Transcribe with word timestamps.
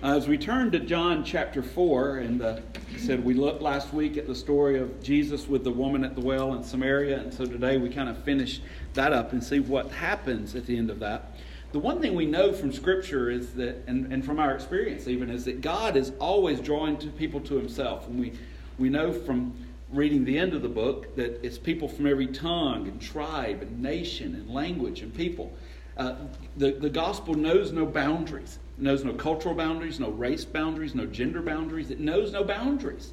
Uh, 0.00 0.16
as 0.16 0.26
we 0.26 0.38
turn 0.38 0.70
to 0.70 0.80
John 0.80 1.22
chapter 1.22 1.62
4, 1.62 2.18
and 2.18 2.40
uh, 2.40 2.60
said 2.96 3.22
we 3.22 3.34
looked 3.34 3.60
last 3.60 3.92
week 3.92 4.16
at 4.16 4.26
the 4.26 4.34
story 4.34 4.78
of 4.78 5.02
Jesus 5.02 5.46
with 5.46 5.64
the 5.64 5.70
woman 5.70 6.02
at 6.02 6.14
the 6.14 6.20
well 6.22 6.54
in 6.54 6.64
Samaria, 6.64 7.20
and 7.20 7.32
so 7.32 7.44
today 7.44 7.76
we 7.76 7.90
kind 7.90 8.08
of 8.08 8.16
finish 8.24 8.62
that 8.94 9.12
up 9.12 9.32
and 9.32 9.44
see 9.44 9.60
what 9.60 9.90
happens 9.90 10.54
at 10.54 10.64
the 10.64 10.78
end 10.78 10.88
of 10.88 10.98
that. 11.00 11.36
The 11.72 11.78
one 11.78 12.00
thing 12.00 12.14
we 12.14 12.24
know 12.24 12.54
from 12.54 12.72
Scripture 12.72 13.28
is 13.28 13.52
that, 13.52 13.84
and, 13.86 14.10
and 14.10 14.24
from 14.24 14.38
our 14.38 14.54
experience 14.54 15.08
even, 15.08 15.28
is 15.28 15.44
that 15.44 15.60
God 15.60 15.94
is 15.94 16.12
always 16.18 16.58
drawing 16.58 16.96
to 16.98 17.08
people 17.08 17.40
to 17.40 17.56
Himself. 17.56 18.08
And 18.08 18.18
we, 18.18 18.32
we 18.78 18.88
know 18.88 19.12
from 19.12 19.52
reading 19.92 20.24
the 20.24 20.38
end 20.38 20.54
of 20.54 20.62
the 20.62 20.70
book 20.70 21.14
that 21.16 21.44
it's 21.44 21.58
people 21.58 21.86
from 21.86 22.06
every 22.06 22.28
tongue 22.28 22.88
and 22.88 22.98
tribe 22.98 23.60
and 23.60 23.82
nation 23.82 24.34
and 24.36 24.48
language 24.48 25.02
and 25.02 25.14
people. 25.14 25.52
Uh, 25.96 26.14
the, 26.56 26.72
the 26.72 26.90
gospel 26.90 27.34
knows 27.34 27.72
no 27.72 27.84
boundaries. 27.84 28.58
It 28.78 28.82
knows 28.82 29.04
no 29.04 29.12
cultural 29.12 29.54
boundaries, 29.54 30.00
no 30.00 30.10
race 30.10 30.44
boundaries, 30.44 30.94
no 30.94 31.06
gender 31.06 31.42
boundaries. 31.42 31.90
It 31.90 32.00
knows 32.00 32.32
no 32.32 32.44
boundaries. 32.44 33.12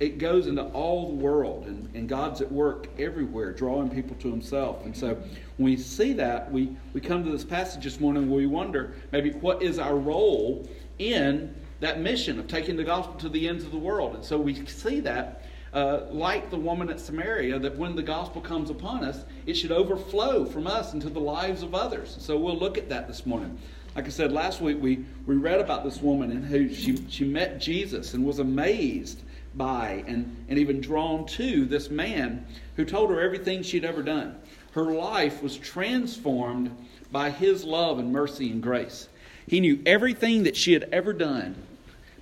It 0.00 0.18
goes 0.18 0.46
into 0.46 0.62
all 0.64 1.08
the 1.08 1.14
world, 1.14 1.66
and, 1.66 1.88
and 1.94 2.08
God's 2.08 2.40
at 2.40 2.50
work 2.52 2.88
everywhere, 2.98 3.52
drawing 3.52 3.90
people 3.90 4.16
to 4.16 4.30
Himself. 4.30 4.84
And 4.84 4.96
so 4.96 5.14
when 5.56 5.72
we 5.72 5.76
see 5.76 6.12
that, 6.14 6.50
we, 6.52 6.76
we 6.92 7.00
come 7.00 7.24
to 7.24 7.30
this 7.30 7.44
passage 7.44 7.82
this 7.82 7.98
morning 7.98 8.28
where 8.30 8.38
we 8.38 8.46
wonder 8.46 8.94
maybe 9.10 9.30
what 9.32 9.62
is 9.62 9.78
our 9.78 9.96
role 9.96 10.68
in 10.98 11.54
that 11.80 12.00
mission 12.00 12.38
of 12.38 12.46
taking 12.46 12.76
the 12.76 12.84
gospel 12.84 13.14
to 13.14 13.28
the 13.28 13.48
ends 13.48 13.64
of 13.64 13.70
the 13.70 13.78
world. 13.78 14.14
And 14.14 14.24
so 14.24 14.38
we 14.38 14.64
see 14.66 15.00
that 15.00 15.42
uh, 15.72 16.00
like 16.10 16.50
the 16.50 16.56
woman 16.56 16.88
at 16.88 17.00
Samaria, 17.00 17.58
that 17.58 17.76
when 17.76 17.94
the 17.94 18.02
gospel 18.02 18.40
comes 18.40 18.70
upon 18.70 19.04
us, 19.04 19.24
it 19.46 19.54
should 19.54 19.72
overflow 19.72 20.44
from 20.44 20.66
us 20.66 20.94
into 20.94 21.10
the 21.10 21.20
lives 21.20 21.62
of 21.62 21.74
others. 21.74 22.16
So 22.20 22.38
we'll 22.38 22.58
look 22.58 22.78
at 22.78 22.88
that 22.88 23.06
this 23.06 23.26
morning. 23.26 23.58
Like 23.94 24.06
I 24.06 24.10
said 24.10 24.32
last 24.32 24.60
week, 24.60 24.78
we, 24.80 25.04
we 25.26 25.36
read 25.36 25.60
about 25.60 25.84
this 25.84 26.00
woman 26.00 26.30
and 26.30 26.44
who 26.44 26.72
she, 26.72 27.04
she 27.08 27.24
met 27.24 27.60
Jesus 27.60 28.14
and 28.14 28.24
was 28.24 28.38
amazed 28.38 29.22
by 29.56 30.04
and, 30.06 30.44
and 30.48 30.58
even 30.58 30.80
drawn 30.80 31.26
to 31.26 31.66
this 31.66 31.90
man 31.90 32.46
who 32.76 32.84
told 32.84 33.10
her 33.10 33.20
everything 33.20 33.62
she'd 33.62 33.84
ever 33.84 34.02
done. 34.02 34.38
Her 34.72 34.92
life 34.92 35.42
was 35.42 35.56
transformed 35.56 36.74
by 37.10 37.30
his 37.30 37.64
love 37.64 37.98
and 37.98 38.12
mercy 38.12 38.50
and 38.50 38.62
grace. 38.62 39.08
He 39.46 39.60
knew 39.60 39.80
everything 39.86 40.44
that 40.44 40.56
she 40.56 40.74
had 40.74 40.88
ever 40.92 41.12
done, 41.12 41.56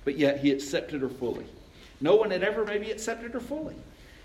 but 0.05 0.17
yet 0.17 0.39
he 0.39 0.51
accepted 0.51 1.01
her 1.01 1.09
fully. 1.09 1.45
No 2.01 2.15
one 2.15 2.31
had 2.31 2.43
ever 2.43 2.65
maybe 2.65 2.91
accepted 2.91 3.33
her 3.33 3.39
fully. 3.39 3.75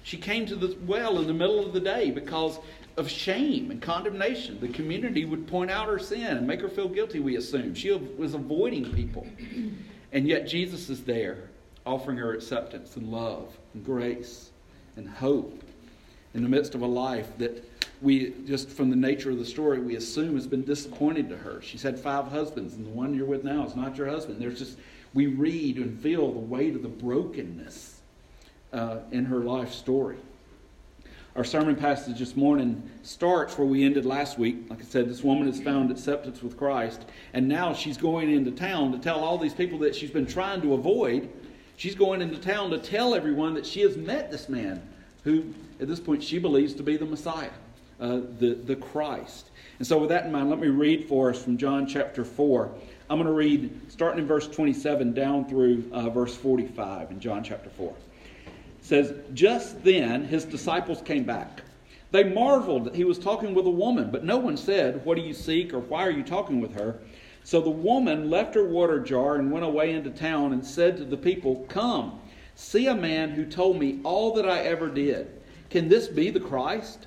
She 0.04 0.16
came 0.16 0.46
to 0.46 0.56
the 0.56 0.76
well 0.86 1.18
in 1.20 1.26
the 1.26 1.34
middle 1.34 1.64
of 1.64 1.72
the 1.72 1.80
day 1.80 2.10
because 2.10 2.58
of 2.96 3.08
shame 3.08 3.70
and 3.70 3.80
condemnation. 3.80 4.60
The 4.60 4.68
community 4.68 5.24
would 5.24 5.46
point 5.46 5.70
out 5.70 5.88
her 5.88 5.98
sin 5.98 6.36
and 6.36 6.46
make 6.46 6.60
her 6.60 6.68
feel 6.68 6.88
guilty, 6.88 7.20
we 7.20 7.36
assume. 7.36 7.74
She 7.74 7.90
was 7.92 8.34
avoiding 8.34 8.92
people. 8.92 9.26
And 10.12 10.26
yet 10.26 10.46
Jesus 10.46 10.90
is 10.90 11.04
there 11.04 11.50
offering 11.86 12.18
her 12.18 12.34
acceptance 12.34 12.96
and 12.96 13.10
love 13.10 13.56
and 13.74 13.84
grace 13.84 14.50
and 14.96 15.08
hope 15.08 15.62
in 16.34 16.42
the 16.42 16.48
midst 16.48 16.74
of 16.74 16.82
a 16.82 16.86
life 16.86 17.28
that 17.38 17.64
we, 18.00 18.34
just 18.46 18.68
from 18.68 18.90
the 18.90 18.96
nature 18.96 19.30
of 19.30 19.38
the 19.38 19.44
story, 19.44 19.78
we 19.78 19.96
assume 19.96 20.34
has 20.34 20.46
been 20.46 20.64
disappointed 20.64 21.28
to 21.28 21.36
her. 21.36 21.62
She's 21.62 21.82
had 21.82 21.98
five 21.98 22.26
husbands, 22.26 22.74
and 22.74 22.84
the 22.84 22.90
one 22.90 23.14
you're 23.14 23.26
with 23.26 23.44
now 23.44 23.64
is 23.64 23.76
not 23.76 23.96
your 23.96 24.08
husband. 24.08 24.42
There's 24.42 24.58
just 24.58 24.76
we 25.14 25.26
read 25.26 25.76
and 25.76 26.00
feel 26.00 26.32
the 26.32 26.38
weight 26.38 26.74
of 26.74 26.82
the 26.82 26.88
brokenness 26.88 28.00
uh, 28.72 28.98
in 29.10 29.26
her 29.26 29.40
life 29.40 29.72
story. 29.72 30.16
Our 31.34 31.44
sermon 31.44 31.76
passage 31.76 32.18
this 32.18 32.36
morning 32.36 32.90
starts 33.02 33.56
where 33.56 33.66
we 33.66 33.84
ended 33.84 34.04
last 34.04 34.38
week. 34.38 34.68
Like 34.68 34.80
I 34.80 34.84
said, 34.84 35.08
this 35.08 35.22
woman 35.22 35.46
has 35.46 35.60
found 35.62 35.90
acceptance 35.90 36.42
with 36.42 36.58
Christ, 36.58 37.06
and 37.32 37.48
now 37.48 37.72
she's 37.72 37.96
going 37.96 38.30
into 38.30 38.50
town 38.50 38.92
to 38.92 38.98
tell 38.98 39.20
all 39.20 39.38
these 39.38 39.54
people 39.54 39.78
that 39.78 39.94
she's 39.94 40.10
been 40.10 40.26
trying 40.26 40.60
to 40.60 40.74
avoid. 40.74 41.30
She's 41.76 41.94
going 41.94 42.20
into 42.20 42.38
town 42.38 42.70
to 42.70 42.78
tell 42.78 43.14
everyone 43.14 43.54
that 43.54 43.64
she 43.64 43.80
has 43.80 43.96
met 43.96 44.30
this 44.30 44.50
man 44.50 44.86
who, 45.24 45.54
at 45.80 45.88
this 45.88 46.00
point, 46.00 46.22
she 46.22 46.38
believes 46.38 46.74
to 46.74 46.82
be 46.82 46.98
the 46.98 47.06
Messiah, 47.06 47.50
uh, 48.02 48.20
the, 48.38 48.58
the 48.64 48.74
Christ. 48.74 49.50
And 49.78 49.86
so, 49.86 49.96
with 49.96 50.08
that 50.10 50.26
in 50.26 50.32
mind, 50.32 50.50
let 50.50 50.58
me 50.58 50.68
read 50.68 51.08
for 51.08 51.30
us 51.30 51.42
from 51.42 51.56
John 51.56 51.86
chapter 51.86 52.24
4. 52.24 52.70
I'm 53.08 53.16
going 53.16 53.26
to 53.26 53.32
read 53.32 53.92
starting 53.92 54.20
in 54.20 54.26
verse 54.26 54.48
27 54.48 55.14
down 55.14 55.48
through 55.48 55.88
uh, 55.92 56.10
verse 56.10 56.34
45 56.34 57.12
in 57.12 57.20
John 57.20 57.44
chapter 57.44 57.70
4. 57.70 57.94
It 58.46 58.54
says, 58.80 59.14
Just 59.34 59.84
then 59.84 60.24
his 60.24 60.44
disciples 60.44 61.00
came 61.02 61.22
back. 61.22 61.62
They 62.10 62.24
marveled 62.24 62.86
that 62.86 62.96
he 62.96 63.04
was 63.04 63.18
talking 63.18 63.54
with 63.54 63.66
a 63.66 63.70
woman, 63.70 64.10
but 64.10 64.24
no 64.24 64.36
one 64.36 64.56
said, 64.56 65.04
What 65.04 65.16
do 65.16 65.22
you 65.22 65.32
seek, 65.32 65.72
or 65.72 65.78
why 65.78 66.04
are 66.04 66.10
you 66.10 66.24
talking 66.24 66.60
with 66.60 66.74
her? 66.74 66.98
So 67.44 67.60
the 67.60 67.70
woman 67.70 68.30
left 68.30 68.56
her 68.56 68.66
water 68.66 68.98
jar 68.98 69.36
and 69.36 69.52
went 69.52 69.64
away 69.64 69.92
into 69.92 70.10
town 70.10 70.52
and 70.52 70.64
said 70.64 70.96
to 70.96 71.04
the 71.04 71.16
people, 71.16 71.64
Come, 71.68 72.20
see 72.56 72.88
a 72.88 72.94
man 72.94 73.30
who 73.30 73.46
told 73.46 73.78
me 73.78 74.00
all 74.02 74.34
that 74.34 74.48
I 74.48 74.60
ever 74.60 74.88
did. 74.88 75.30
Can 75.70 75.88
this 75.88 76.08
be 76.08 76.30
the 76.30 76.40
Christ? 76.40 77.06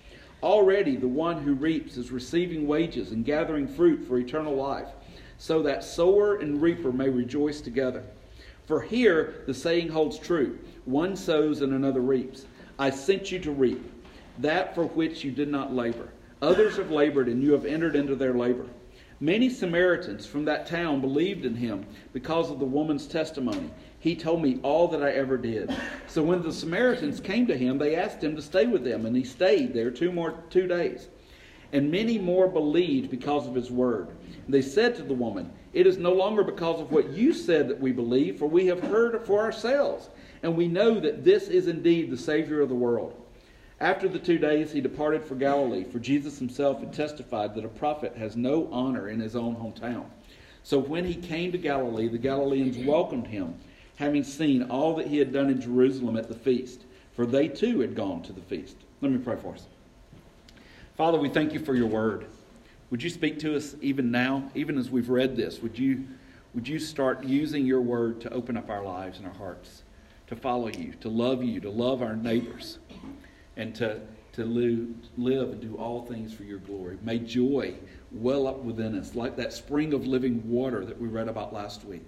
Already 0.43 0.95
the 0.95 1.07
one 1.07 1.43
who 1.43 1.53
reaps 1.53 1.97
is 1.97 2.11
receiving 2.11 2.67
wages 2.67 3.11
and 3.11 3.23
gathering 3.23 3.67
fruit 3.67 4.05
for 4.07 4.17
eternal 4.17 4.55
life, 4.55 4.89
so 5.37 5.61
that 5.63 5.83
sower 5.83 6.35
and 6.35 6.61
reaper 6.61 6.91
may 6.91 7.09
rejoice 7.09 7.61
together. 7.61 8.03
For 8.65 8.81
here 8.81 9.43
the 9.45 9.53
saying 9.53 9.89
holds 9.89 10.17
true 10.17 10.57
one 10.85 11.15
sows 11.15 11.61
and 11.61 11.73
another 11.73 12.01
reaps. 12.01 12.45
I 12.79 12.89
sent 12.89 13.31
you 13.31 13.39
to 13.39 13.51
reap 13.51 13.91
that 14.39 14.73
for 14.73 14.85
which 14.85 15.23
you 15.23 15.31
did 15.31 15.49
not 15.49 15.73
labor. 15.73 16.09
Others 16.41 16.77
have 16.77 16.89
labored, 16.89 17.27
and 17.27 17.43
you 17.43 17.51
have 17.51 17.65
entered 17.65 17.95
into 17.95 18.15
their 18.15 18.33
labor. 18.33 18.65
Many 19.19 19.51
Samaritans 19.51 20.25
from 20.25 20.45
that 20.45 20.65
town 20.65 20.99
believed 20.99 21.45
in 21.45 21.55
him 21.55 21.85
because 22.13 22.49
of 22.49 22.57
the 22.57 22.65
woman's 22.65 23.05
testimony. 23.05 23.69
He 24.01 24.15
told 24.15 24.41
me 24.41 24.59
all 24.63 24.87
that 24.87 25.03
I 25.03 25.11
ever 25.11 25.37
did. 25.37 25.71
So 26.07 26.23
when 26.23 26.41
the 26.41 26.51
Samaritans 26.51 27.19
came 27.19 27.45
to 27.45 27.55
him, 27.55 27.77
they 27.77 27.95
asked 27.95 28.23
him 28.23 28.35
to 28.35 28.41
stay 28.41 28.65
with 28.65 28.83
them, 28.83 29.05
and 29.05 29.15
he 29.15 29.23
stayed 29.23 29.75
there 29.75 29.91
two 29.91 30.11
more 30.11 30.43
two 30.49 30.65
days. 30.65 31.07
And 31.71 31.91
many 31.91 32.17
more 32.17 32.47
believed 32.47 33.11
because 33.11 33.47
of 33.47 33.53
his 33.53 33.69
word. 33.69 34.09
They 34.49 34.63
said 34.63 34.95
to 34.95 35.03
the 35.03 35.13
woman, 35.13 35.53
It 35.71 35.85
is 35.85 35.99
no 35.99 36.13
longer 36.13 36.43
because 36.43 36.81
of 36.81 36.91
what 36.91 37.11
you 37.11 37.31
said 37.31 37.67
that 37.67 37.79
we 37.79 37.91
believe, 37.91 38.39
for 38.39 38.47
we 38.47 38.65
have 38.65 38.81
heard 38.81 39.23
for 39.23 39.39
ourselves, 39.39 40.09
and 40.41 40.57
we 40.57 40.67
know 40.67 40.99
that 40.99 41.23
this 41.23 41.47
is 41.47 41.67
indeed 41.67 42.09
the 42.09 42.17
Savior 42.17 42.59
of 42.61 42.69
the 42.69 42.75
world. 42.75 43.13
After 43.79 44.09
the 44.09 44.19
two 44.19 44.39
days, 44.39 44.71
he 44.71 44.81
departed 44.81 45.23
for 45.23 45.35
Galilee, 45.35 45.83
for 45.83 45.99
Jesus 45.99 46.39
himself 46.39 46.79
had 46.79 46.91
testified 46.91 47.53
that 47.53 47.65
a 47.65 47.69
prophet 47.69 48.15
has 48.15 48.35
no 48.35 48.67
honor 48.71 49.09
in 49.09 49.19
his 49.19 49.35
own 49.35 49.55
hometown. 49.55 50.05
So 50.63 50.79
when 50.79 51.05
he 51.05 51.15
came 51.15 51.51
to 51.51 51.57
Galilee, 51.59 52.07
the 52.07 52.17
Galileans 52.17 52.79
welcomed 52.79 53.27
him 53.27 53.55
having 54.01 54.23
seen 54.23 54.63
all 54.63 54.95
that 54.95 55.05
he 55.05 55.19
had 55.19 55.31
done 55.31 55.47
in 55.47 55.61
Jerusalem 55.61 56.17
at 56.17 56.27
the 56.27 56.33
feast, 56.33 56.85
for 57.15 57.27
they 57.27 57.47
too 57.47 57.81
had 57.81 57.95
gone 57.95 58.23
to 58.23 58.33
the 58.33 58.41
feast. 58.41 58.75
Let 58.99 59.11
me 59.11 59.19
pray 59.19 59.35
for 59.35 59.53
us. 59.53 59.67
Father, 60.97 61.19
we 61.19 61.29
thank 61.29 61.53
you 61.53 61.59
for 61.59 61.75
your 61.75 61.85
word. 61.85 62.25
Would 62.89 63.03
you 63.03 63.11
speak 63.11 63.37
to 63.39 63.55
us 63.55 63.75
even 63.79 64.09
now, 64.09 64.49
even 64.55 64.79
as 64.79 64.89
we've 64.89 65.09
read 65.09 65.35
this? 65.35 65.59
Would 65.59 65.77
you, 65.77 66.03
would 66.55 66.67
you 66.67 66.79
start 66.79 67.23
using 67.23 67.63
your 67.63 67.81
word 67.81 68.19
to 68.21 68.33
open 68.33 68.57
up 68.57 68.71
our 68.71 68.83
lives 68.83 69.19
and 69.19 69.27
our 69.27 69.33
hearts, 69.35 69.83
to 70.27 70.35
follow 70.35 70.69
you, 70.69 70.93
to 71.01 71.07
love 71.07 71.43
you, 71.43 71.59
to 71.59 71.69
love 71.69 72.01
our 72.01 72.15
neighbors, 72.15 72.79
and 73.55 73.75
to, 73.75 74.01
to 74.33 74.45
live, 74.45 75.51
and 75.51 75.61
do 75.61 75.75
all 75.75 76.07
things 76.07 76.33
for 76.33 76.43
your 76.43 76.57
glory? 76.57 76.97
May 77.03 77.19
joy 77.19 77.75
well 78.11 78.47
up 78.47 78.63
within 78.63 78.97
us, 78.97 79.13
like 79.13 79.35
that 79.35 79.53
spring 79.53 79.93
of 79.93 80.07
living 80.07 80.41
water 80.49 80.85
that 80.85 80.99
we 80.99 81.07
read 81.07 81.27
about 81.27 81.53
last 81.53 81.85
week 81.85 82.07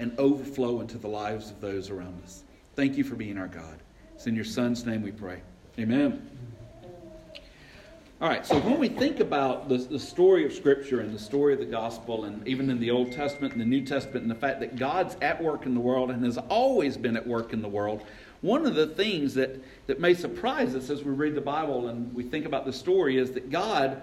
and 0.00 0.18
overflow 0.18 0.80
into 0.80 0.96
the 0.96 1.06
lives 1.06 1.50
of 1.50 1.60
those 1.60 1.90
around 1.90 2.20
us. 2.24 2.42
Thank 2.74 2.96
you 2.96 3.04
for 3.04 3.14
being 3.14 3.36
our 3.36 3.46
God. 3.46 3.78
It's 4.14 4.26
in 4.26 4.34
your 4.34 4.46
Son's 4.46 4.86
name 4.86 5.02
we 5.02 5.12
pray. 5.12 5.42
Amen. 5.78 6.28
All 8.22 8.28
right, 8.28 8.44
so 8.44 8.58
when 8.60 8.78
we 8.78 8.88
think 8.88 9.20
about 9.20 9.68
the, 9.68 9.76
the 9.76 9.98
story 9.98 10.44
of 10.44 10.52
Scripture 10.52 11.00
and 11.00 11.14
the 11.14 11.18
story 11.18 11.52
of 11.52 11.58
the 11.58 11.66
gospel, 11.66 12.24
and 12.24 12.46
even 12.48 12.70
in 12.70 12.80
the 12.80 12.90
Old 12.90 13.12
Testament 13.12 13.52
and 13.52 13.60
the 13.60 13.66
New 13.66 13.84
Testament, 13.84 14.22
and 14.22 14.30
the 14.30 14.34
fact 14.34 14.60
that 14.60 14.76
God's 14.76 15.16
at 15.20 15.42
work 15.42 15.66
in 15.66 15.74
the 15.74 15.80
world 15.80 16.10
and 16.10 16.24
has 16.24 16.36
always 16.36 16.96
been 16.96 17.16
at 17.16 17.26
work 17.26 17.52
in 17.52 17.60
the 17.60 17.68
world, 17.68 18.02
one 18.40 18.66
of 18.66 18.74
the 18.74 18.86
things 18.86 19.34
that, 19.34 19.58
that 19.86 20.00
may 20.00 20.14
surprise 20.14 20.74
us 20.74 20.88
as 20.88 21.04
we 21.04 21.12
read 21.12 21.34
the 21.34 21.40
Bible 21.42 21.88
and 21.88 22.14
we 22.14 22.22
think 22.22 22.46
about 22.46 22.64
the 22.64 22.72
story 22.72 23.18
is 23.18 23.32
that 23.32 23.50
God 23.50 24.00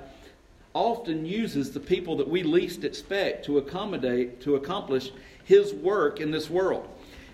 often 0.73 1.25
uses 1.25 1.71
the 1.71 1.79
people 1.79 2.17
that 2.17 2.27
we 2.27 2.43
least 2.43 2.83
expect 2.83 3.45
to 3.45 3.57
accommodate, 3.57 4.41
to 4.41 4.55
accomplish 4.55 5.11
his 5.47 5.73
work 5.73 6.19
in 6.19 6.29
this 6.29 6.49
world. 6.49 6.85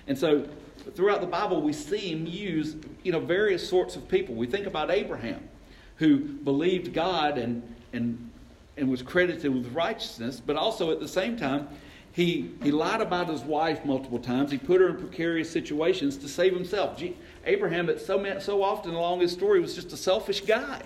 And 0.08 0.16
so 0.16 0.48
throughout 0.94 1.20
the 1.20 1.28
Bible, 1.28 1.62
we 1.62 1.74
see 1.74 2.12
him 2.12 2.28
use 2.28 2.76
you 3.02 3.12
know, 3.12 3.20
various 3.20 3.68
sorts 3.68 3.96
of 3.96 4.08
people. 4.08 4.36
We 4.36 4.46
think 4.46 4.68
about 4.68 4.92
Abraham, 4.92 5.50
who 5.96 6.20
believed 6.20 6.94
God 6.94 7.40
and, 7.40 7.64
and, 7.92 8.30
and 8.78 8.88
was 8.90 9.02
credited 9.02 9.52
with 9.52 9.74
righteousness, 9.74 10.40
but 10.40 10.56
also 10.56 10.92
at 10.92 11.00
the 11.00 11.08
same 11.08 11.36
time, 11.36 11.68
he, 12.12 12.52
he 12.62 12.70
lied 12.70 13.02
about 13.02 13.30
his 13.30 13.42
wife 13.42 13.84
multiple 13.84 14.20
times. 14.20 14.52
He 14.52 14.60
put 14.60 14.80
her 14.80 14.90
in 14.90 14.98
precarious 14.98 15.50
situations 15.50 16.16
to 16.18 16.28
save 16.28 16.54
himself. 16.54 17.02
Abraham, 17.46 17.90
so, 17.98 18.40
so 18.40 18.62
often 18.62 18.94
along 18.94 19.22
his 19.22 19.32
story, 19.32 19.60
was 19.60 19.74
just 19.74 19.92
a 19.92 19.98
selfish 19.98 20.42
guy 20.42 20.84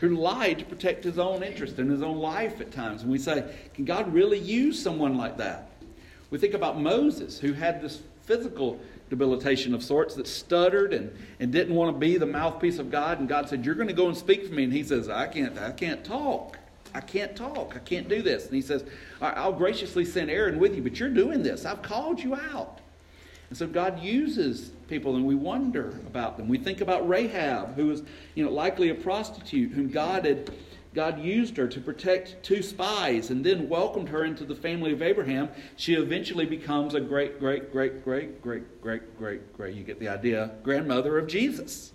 who 0.00 0.10
lied 0.10 0.58
to 0.58 0.66
protect 0.66 1.04
his 1.04 1.18
own 1.18 1.42
interest 1.42 1.78
and 1.78 1.90
his 1.90 2.02
own 2.02 2.18
life 2.18 2.60
at 2.60 2.70
times. 2.70 3.00
And 3.00 3.10
we 3.10 3.18
say, 3.18 3.50
can 3.72 3.86
God 3.86 4.12
really 4.12 4.38
use 4.38 4.82
someone 4.82 5.16
like 5.16 5.38
that? 5.38 5.69
We 6.30 6.38
think 6.38 6.54
about 6.54 6.80
Moses, 6.80 7.38
who 7.38 7.52
had 7.52 7.82
this 7.82 8.00
physical 8.22 8.80
debilitation 9.08 9.74
of 9.74 9.82
sorts 9.82 10.14
that 10.14 10.26
stuttered 10.26 10.94
and, 10.94 11.12
and 11.40 11.52
didn't 11.52 11.74
want 11.74 11.94
to 11.94 11.98
be 11.98 12.16
the 12.16 12.26
mouthpiece 12.26 12.78
of 12.78 12.90
God. 12.90 13.18
And 13.18 13.28
God 13.28 13.48
said, 13.48 13.64
You're 13.64 13.74
going 13.74 13.88
to 13.88 13.94
go 13.94 14.06
and 14.06 14.16
speak 14.16 14.46
for 14.46 14.54
me. 14.54 14.64
And 14.64 14.72
he 14.72 14.84
says, 14.84 15.08
I 15.08 15.26
can't, 15.26 15.58
I 15.58 15.72
can't 15.72 16.04
talk. 16.04 16.56
I 16.94 17.00
can't 17.00 17.36
talk. 17.36 17.74
I 17.76 17.80
can't 17.80 18.08
do 18.08 18.22
this. 18.22 18.46
And 18.46 18.54
he 18.54 18.62
says, 18.62 18.84
I'll 19.20 19.52
graciously 19.52 20.04
send 20.04 20.30
Aaron 20.30 20.58
with 20.58 20.74
you, 20.74 20.82
but 20.82 20.98
you're 20.98 21.08
doing 21.08 21.42
this. 21.42 21.64
I've 21.64 21.82
called 21.82 22.20
you 22.20 22.34
out. 22.34 22.80
And 23.48 23.58
so 23.58 23.66
God 23.66 24.00
uses 24.00 24.70
people 24.88 25.16
and 25.16 25.26
we 25.26 25.34
wonder 25.34 25.88
about 26.06 26.36
them. 26.36 26.48
We 26.48 26.58
think 26.58 26.80
about 26.80 27.08
Rahab, 27.08 27.74
who 27.74 27.86
was, 27.86 28.02
you 28.34 28.44
know, 28.44 28.50
likely 28.50 28.90
a 28.90 28.94
prostitute 28.94 29.72
whom 29.72 29.88
God 29.88 30.24
had 30.24 30.50
God 30.92 31.20
used 31.20 31.56
her 31.56 31.68
to 31.68 31.80
protect 31.80 32.42
two 32.42 32.62
spies 32.62 33.30
and 33.30 33.46
then 33.46 33.68
welcomed 33.68 34.08
her 34.08 34.24
into 34.24 34.44
the 34.44 34.56
family 34.56 34.92
of 34.92 35.02
Abraham. 35.02 35.48
She 35.76 35.94
eventually 35.94 36.46
becomes 36.46 36.94
a 36.94 37.00
great, 37.00 37.38
great, 37.38 37.70
great, 37.70 38.04
great, 38.04 38.42
great, 38.42 38.82
great, 38.82 39.18
great, 39.18 39.56
great, 39.56 39.74
you 39.76 39.84
get 39.84 40.00
the 40.00 40.08
idea, 40.08 40.50
grandmother 40.64 41.16
of 41.16 41.28
Jesus. 41.28 41.92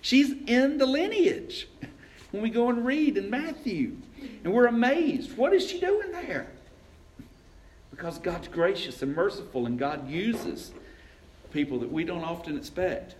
She's 0.00 0.32
in 0.46 0.78
the 0.78 0.86
lineage. 0.86 1.68
When 2.32 2.42
we 2.42 2.50
go 2.50 2.68
and 2.68 2.84
read 2.84 3.16
in 3.16 3.30
Matthew, 3.30 3.96
and 4.44 4.52
we're 4.52 4.66
amazed. 4.66 5.36
What 5.36 5.54
is 5.54 5.70
she 5.70 5.80
doing 5.80 6.10
there? 6.10 6.48
Because 7.90 8.18
God's 8.18 8.48
gracious 8.48 9.00
and 9.00 9.14
merciful, 9.14 9.64
and 9.64 9.78
God 9.78 10.10
uses 10.10 10.72
people 11.52 11.78
that 11.78 11.90
we 11.90 12.04
don't 12.04 12.24
often 12.24 12.56
expect. 12.58 13.14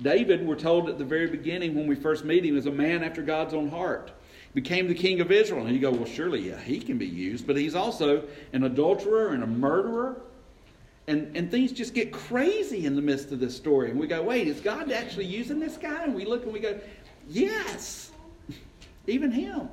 David, 0.00 0.46
we're 0.46 0.56
told 0.56 0.88
at 0.88 0.98
the 0.98 1.04
very 1.04 1.26
beginning 1.26 1.74
when 1.74 1.86
we 1.86 1.96
first 1.96 2.24
meet 2.24 2.44
him, 2.44 2.56
is 2.56 2.66
a 2.66 2.70
man 2.70 3.02
after 3.02 3.22
God's 3.22 3.54
own 3.54 3.70
heart 3.70 4.12
became 4.54 4.88
the 4.88 4.94
king 4.94 5.20
of 5.20 5.30
Israel. 5.30 5.66
And 5.66 5.74
you 5.74 5.80
go, 5.80 5.90
well, 5.90 6.06
surely, 6.06 6.52
he 6.64 6.80
can 6.80 6.98
be 6.98 7.06
used. 7.06 7.46
But 7.46 7.56
he's 7.56 7.74
also 7.74 8.24
an 8.52 8.64
adulterer 8.64 9.28
and 9.28 9.42
a 9.42 9.46
murderer. 9.46 10.20
And, 11.06 11.36
and 11.36 11.50
things 11.50 11.72
just 11.72 11.94
get 11.94 12.12
crazy 12.12 12.86
in 12.86 12.94
the 12.94 13.02
midst 13.02 13.32
of 13.32 13.40
this 13.40 13.56
story. 13.56 13.90
And 13.90 13.98
we 13.98 14.06
go, 14.06 14.22
wait, 14.22 14.46
is 14.46 14.60
God 14.60 14.92
actually 14.92 15.26
using 15.26 15.58
this 15.58 15.76
guy? 15.76 16.04
And 16.04 16.14
we 16.14 16.24
look 16.24 16.44
and 16.44 16.52
we 16.52 16.60
go, 16.60 16.78
yes, 17.28 18.10
even 19.06 19.30
him. 19.30 19.68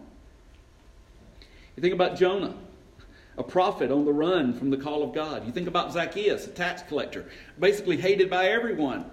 You 1.75 1.81
think 1.81 1.93
about 1.93 2.17
Jonah, 2.17 2.55
a 3.37 3.43
prophet 3.43 3.91
on 3.91 4.05
the 4.05 4.13
run 4.13 4.53
from 4.53 4.71
the 4.71 4.77
call 4.77 5.03
of 5.03 5.13
God. 5.13 5.45
You 5.45 5.51
think 5.51 5.67
about 5.67 5.93
Zacchaeus, 5.93 6.47
a 6.47 6.49
tax 6.49 6.81
collector, 6.81 7.29
basically 7.59 7.97
hated 7.97 8.31
by 8.31 8.47
everyone. 8.47 9.05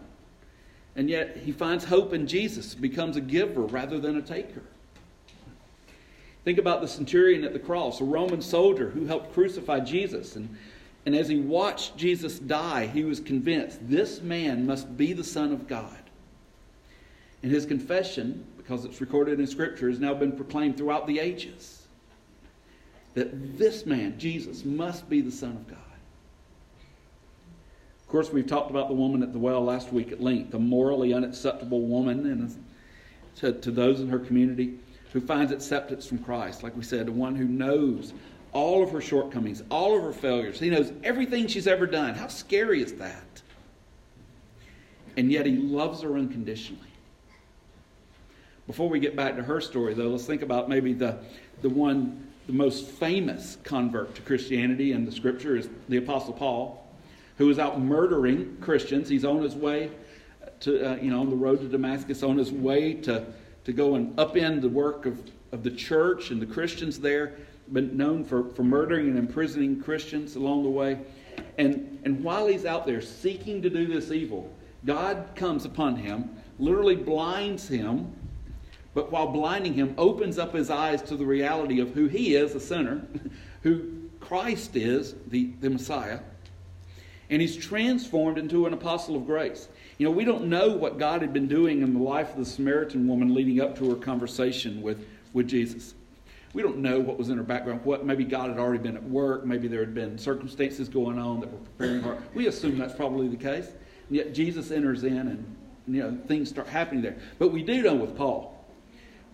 And 0.97 1.11
yet 1.11 1.37
he 1.37 1.53
finds 1.53 1.85
hope 1.85 2.15
in 2.15 2.27
Jesus, 2.27 2.75
becomes 2.75 3.17
a 3.17 3.21
giver 3.21 3.63
rather 3.63 3.99
than 3.99 4.17
a 4.17 4.23
taker. 4.23 4.63
Think 6.45 6.59
about 6.59 6.83
the 6.83 6.89
centurion 6.89 7.43
at 7.43 7.55
the 7.55 7.59
cross, 7.59 8.01
a 8.01 8.05
Roman 8.05 8.43
soldier 8.43 8.91
who 8.91 9.07
helped 9.07 9.33
crucify 9.33 9.81
Jesus. 9.81 10.37
And, 10.37 10.57
and 11.07 11.17
as 11.17 11.29
he 11.29 11.37
watched 11.41 11.97
Jesus 11.97 12.39
die, 12.39 12.87
he 12.87 13.05
was 13.05 13.19
convinced 13.19 13.79
this 13.89 14.21
man 14.21 14.67
must 14.67 14.97
be 14.97 15.15
the 15.15 15.25
Son 15.25 15.53
of 15.53 15.67
God. 15.67 15.99
And 17.43 17.51
his 17.51 17.65
confession, 17.65 18.45
because 18.59 18.85
it's 18.85 19.01
recorded 19.01 19.41
in 19.41 19.47
Scripture, 19.47 19.89
has 19.89 19.99
now 19.99 20.13
been 20.13 20.33
proclaimed 20.33 20.77
throughout 20.77 21.07
the 21.07 21.19
ages 21.19 21.87
that 23.15 23.57
this 23.57 23.87
man, 23.87 24.19
Jesus, 24.19 24.65
must 24.65 25.09
be 25.09 25.21
the 25.21 25.31
Son 25.31 25.53
of 25.53 25.67
God. 25.69 25.79
Of 28.01 28.09
course, 28.09 28.31
we've 28.31 28.47
talked 28.47 28.71
about 28.71 28.89
the 28.89 28.95
woman 28.95 29.23
at 29.23 29.33
the 29.33 29.39
well 29.39 29.65
last 29.65 29.93
week 29.93 30.13
at 30.13 30.21
length, 30.21 30.53
a 30.53 30.59
morally 30.59 31.15
unacceptable 31.15 31.83
woman 31.83 32.27
and 32.27 32.65
to, 33.37 33.53
to 33.53 33.71
those 33.71 34.01
in 34.01 34.09
her 34.09 34.19
community 34.19 34.79
who 35.15 35.21
finds 35.21 35.53
acceptance 35.53 36.05
from 36.05 36.19
Christ. 36.19 36.65
Like 36.65 36.77
we 36.77 36.83
said, 36.83 37.07
the 37.07 37.13
one 37.13 37.37
who 37.37 37.45
knows 37.45 38.13
all 38.53 38.83
of 38.83 38.91
her 38.91 39.01
shortcomings, 39.01 39.63
all 39.71 39.97
of 39.97 40.03
her 40.03 40.13
failures. 40.13 40.59
He 40.59 40.69
knows 40.69 40.93
everything 41.05 41.47
she's 41.47 41.69
ever 41.69 41.87
done. 41.87 42.15
How 42.15 42.27
scary 42.27 42.83
is 42.83 42.95
that? 42.95 43.43
And 45.17 45.31
yet 45.31 45.47
he 45.47 45.53
loves 45.57 46.03
her 46.03 46.19
unconditionally. 46.19 46.89
Before 48.67 48.89
we 48.89 48.99
get 48.99 49.15
back 49.15 49.37
to 49.37 49.43
her 49.45 49.61
story, 49.61 49.95
though, 49.95 50.09
let's 50.09 50.27
think 50.27 50.43
about 50.43 50.69
maybe 50.69 50.93
the, 50.93 51.19
the 51.63 51.69
one, 51.69 52.27
the 52.49 52.53
most 52.53 52.89
famous 52.89 53.57
convert 53.63 54.17
to 54.17 54.23
Christianity 54.23 54.91
in 54.91 55.05
the 55.05 55.13
scripture 55.13 55.57
is 55.57 55.69
the 55.89 55.99
Apostle 55.99 56.33
Paul, 56.33 56.85
who 57.39 57.49
is 57.51 57.61
out 57.61 57.81
murdering 57.81 58.57
Christians. 58.61 59.09
He's 59.09 59.25
on 59.25 59.43
his 59.43 59.55
way 59.55 59.93
to, 60.61 60.93
uh, 60.93 60.97
you 60.97 61.13
know, 61.13 61.21
on 61.21 61.31
the 61.31 61.37
road 61.37 61.61
to 61.61 61.69
Damascus, 61.69 62.25
on 62.25 62.37
his 62.37 62.51
way 62.51 62.95
to 62.95 63.25
to 63.65 63.73
go 63.73 63.95
and 63.95 64.15
upend 64.17 64.61
the 64.61 64.69
work 64.69 65.07
of, 65.07 65.19
of 65.53 65.63
the 65.63 65.71
church 65.71 66.31
and 66.31 66.41
the 66.41 66.47
Christians 66.47 67.01
there, 67.01 67.35
been 67.73 67.97
known 67.97 68.25
for, 68.25 68.51
for 68.51 68.63
murdering 68.63 69.09
and 69.09 69.19
imprisoning 69.19 69.81
Christians 69.81 70.37
along 70.37 70.65
the 70.65 70.71
way. 70.71 70.99
And, 71.59 71.99
and 72.05 72.23
while 72.23 72.47
he's 72.47 72.67
out 72.67 72.87
there 72.87 73.01
seeking 73.01 73.63
to 73.63 73.71
do 73.71 73.87
this 73.87 74.11
evil, 74.11 74.53
God 74.85 75.29
comes 75.35 75.65
upon 75.65 75.97
him, 75.97 76.37
literally 76.59 76.97
blinds 76.97 77.67
him, 77.67 78.13
but 78.93 79.11
while 79.11 79.29
blinding 79.29 79.75
him, 79.75 79.95
opens 79.99 80.39
up 80.39 80.55
his 80.55 80.71
eyes 80.71 81.03
to 81.03 81.17
the 81.17 81.25
reality 81.25 81.81
of 81.81 81.95
who 81.95 82.07
he 82.07 82.37
is, 82.37 82.55
a 82.55 82.61
sinner, 82.61 83.03
who 83.63 84.09
Christ 84.21 84.77
is, 84.77 85.15
the, 85.29 85.53
the 85.61 85.71
Messiah, 85.71 86.21
and 87.31 87.41
he's 87.41 87.57
transformed 87.57 88.39
into 88.39 88.67
an 88.67 88.73
apostle 88.73 89.17
of 89.17 89.27
grace. 89.27 89.69
You 89.99 90.07
know, 90.07 90.11
we 90.11 90.25
don't 90.25 90.47
know 90.47 90.71
what 90.71 90.99
God 90.99 91.23
had 91.23 91.33
been 91.33 91.49
doing 91.49 91.83
in 91.83 91.95
the 91.95 92.01
life 92.01 92.33
of 92.33 92.39
the 92.39 92.45
Samaritan 92.45 93.07
woman 93.07 93.35
leading 93.35 93.61
up 93.61 93.79
to 93.79 93.91
her 93.91 93.97
conversation 93.97 94.83
with, 94.83 95.07
with 95.33 95.49
Jesus. 95.49 95.95
We 96.53 96.63
don't 96.63 96.79
know 96.79 97.01
what 97.01 97.19
was 97.19 97.31
in 97.31 97.37
her 97.37 97.43
background. 97.43 97.81
What 97.85 98.07
maybe 98.07 98.25
God 98.25 98.49
had 98.49 98.59
already 98.59 98.83
been 98.83 98.97
at 98.97 99.03
work. 99.03 99.45
Maybe 99.45 99.67
there 99.67 99.81
had 99.81 99.95
been 99.95 100.17
circumstances 100.17 100.89
going 100.89 101.19
on 101.19 101.41
that 101.41 101.51
were 101.51 101.59
preparing 101.59 102.03
her. 102.03 102.23
We 102.33 102.47
assume 102.47 102.79
that's 102.79 102.95
probably 102.95 103.27
the 103.27 103.37
case. 103.37 103.67
And 104.09 104.17
yet 104.17 104.33
Jesus 104.33 104.71
enters 104.71 105.03
in, 105.03 105.17
and 105.17 105.57
you 105.89 106.03
know 106.03 106.17
things 106.29 106.49
start 106.49 106.69
happening 106.69 107.03
there. 107.03 107.17
But 107.41 107.49
we 107.49 107.65
do 107.65 107.83
know 107.83 107.95
with 107.95 108.17
Paul. 108.17 108.54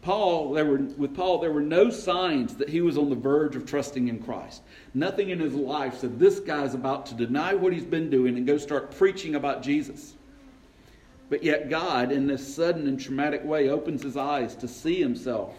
Paul, 0.03 0.53
there 0.53 0.65
were 0.65 0.79
with 0.79 1.15
Paul, 1.15 1.39
there 1.39 1.53
were 1.53 1.61
no 1.61 1.91
signs 1.91 2.55
that 2.57 2.71
he 2.71 2.81
was 2.81 2.97
on 2.97 3.11
the 3.11 3.17
verge 3.17 3.55
of 3.55 3.67
trusting 3.67 4.09
in 4.09 4.23
Christ. 4.23 4.63
Nothing 4.95 5.31
in 5.31 5.39
his 5.39 5.55
life 5.55 5.99
said 5.99 6.19
this 6.19 6.41
guy's 6.41 6.75
about 6.75 7.07
to 7.07 7.15
deny 7.15 7.55
what 7.55 7.73
he's 7.73 7.85
been 7.85 8.09
doing 8.09 8.37
and 8.37 8.47
go 8.47 8.57
start 8.57 8.97
preaching 8.97 9.35
about 9.35 9.63
Jesus. 9.63 10.15
But 11.29 11.43
yet, 11.45 11.69
God, 11.69 12.11
in 12.11 12.27
this 12.27 12.55
sudden 12.55 12.89
and 12.89 12.99
traumatic 12.99 13.45
way, 13.45 13.69
opens 13.69 14.03
his 14.03 14.17
eyes 14.17 14.57
to 14.57 14.67
see 14.67 15.01
himself 15.01 15.55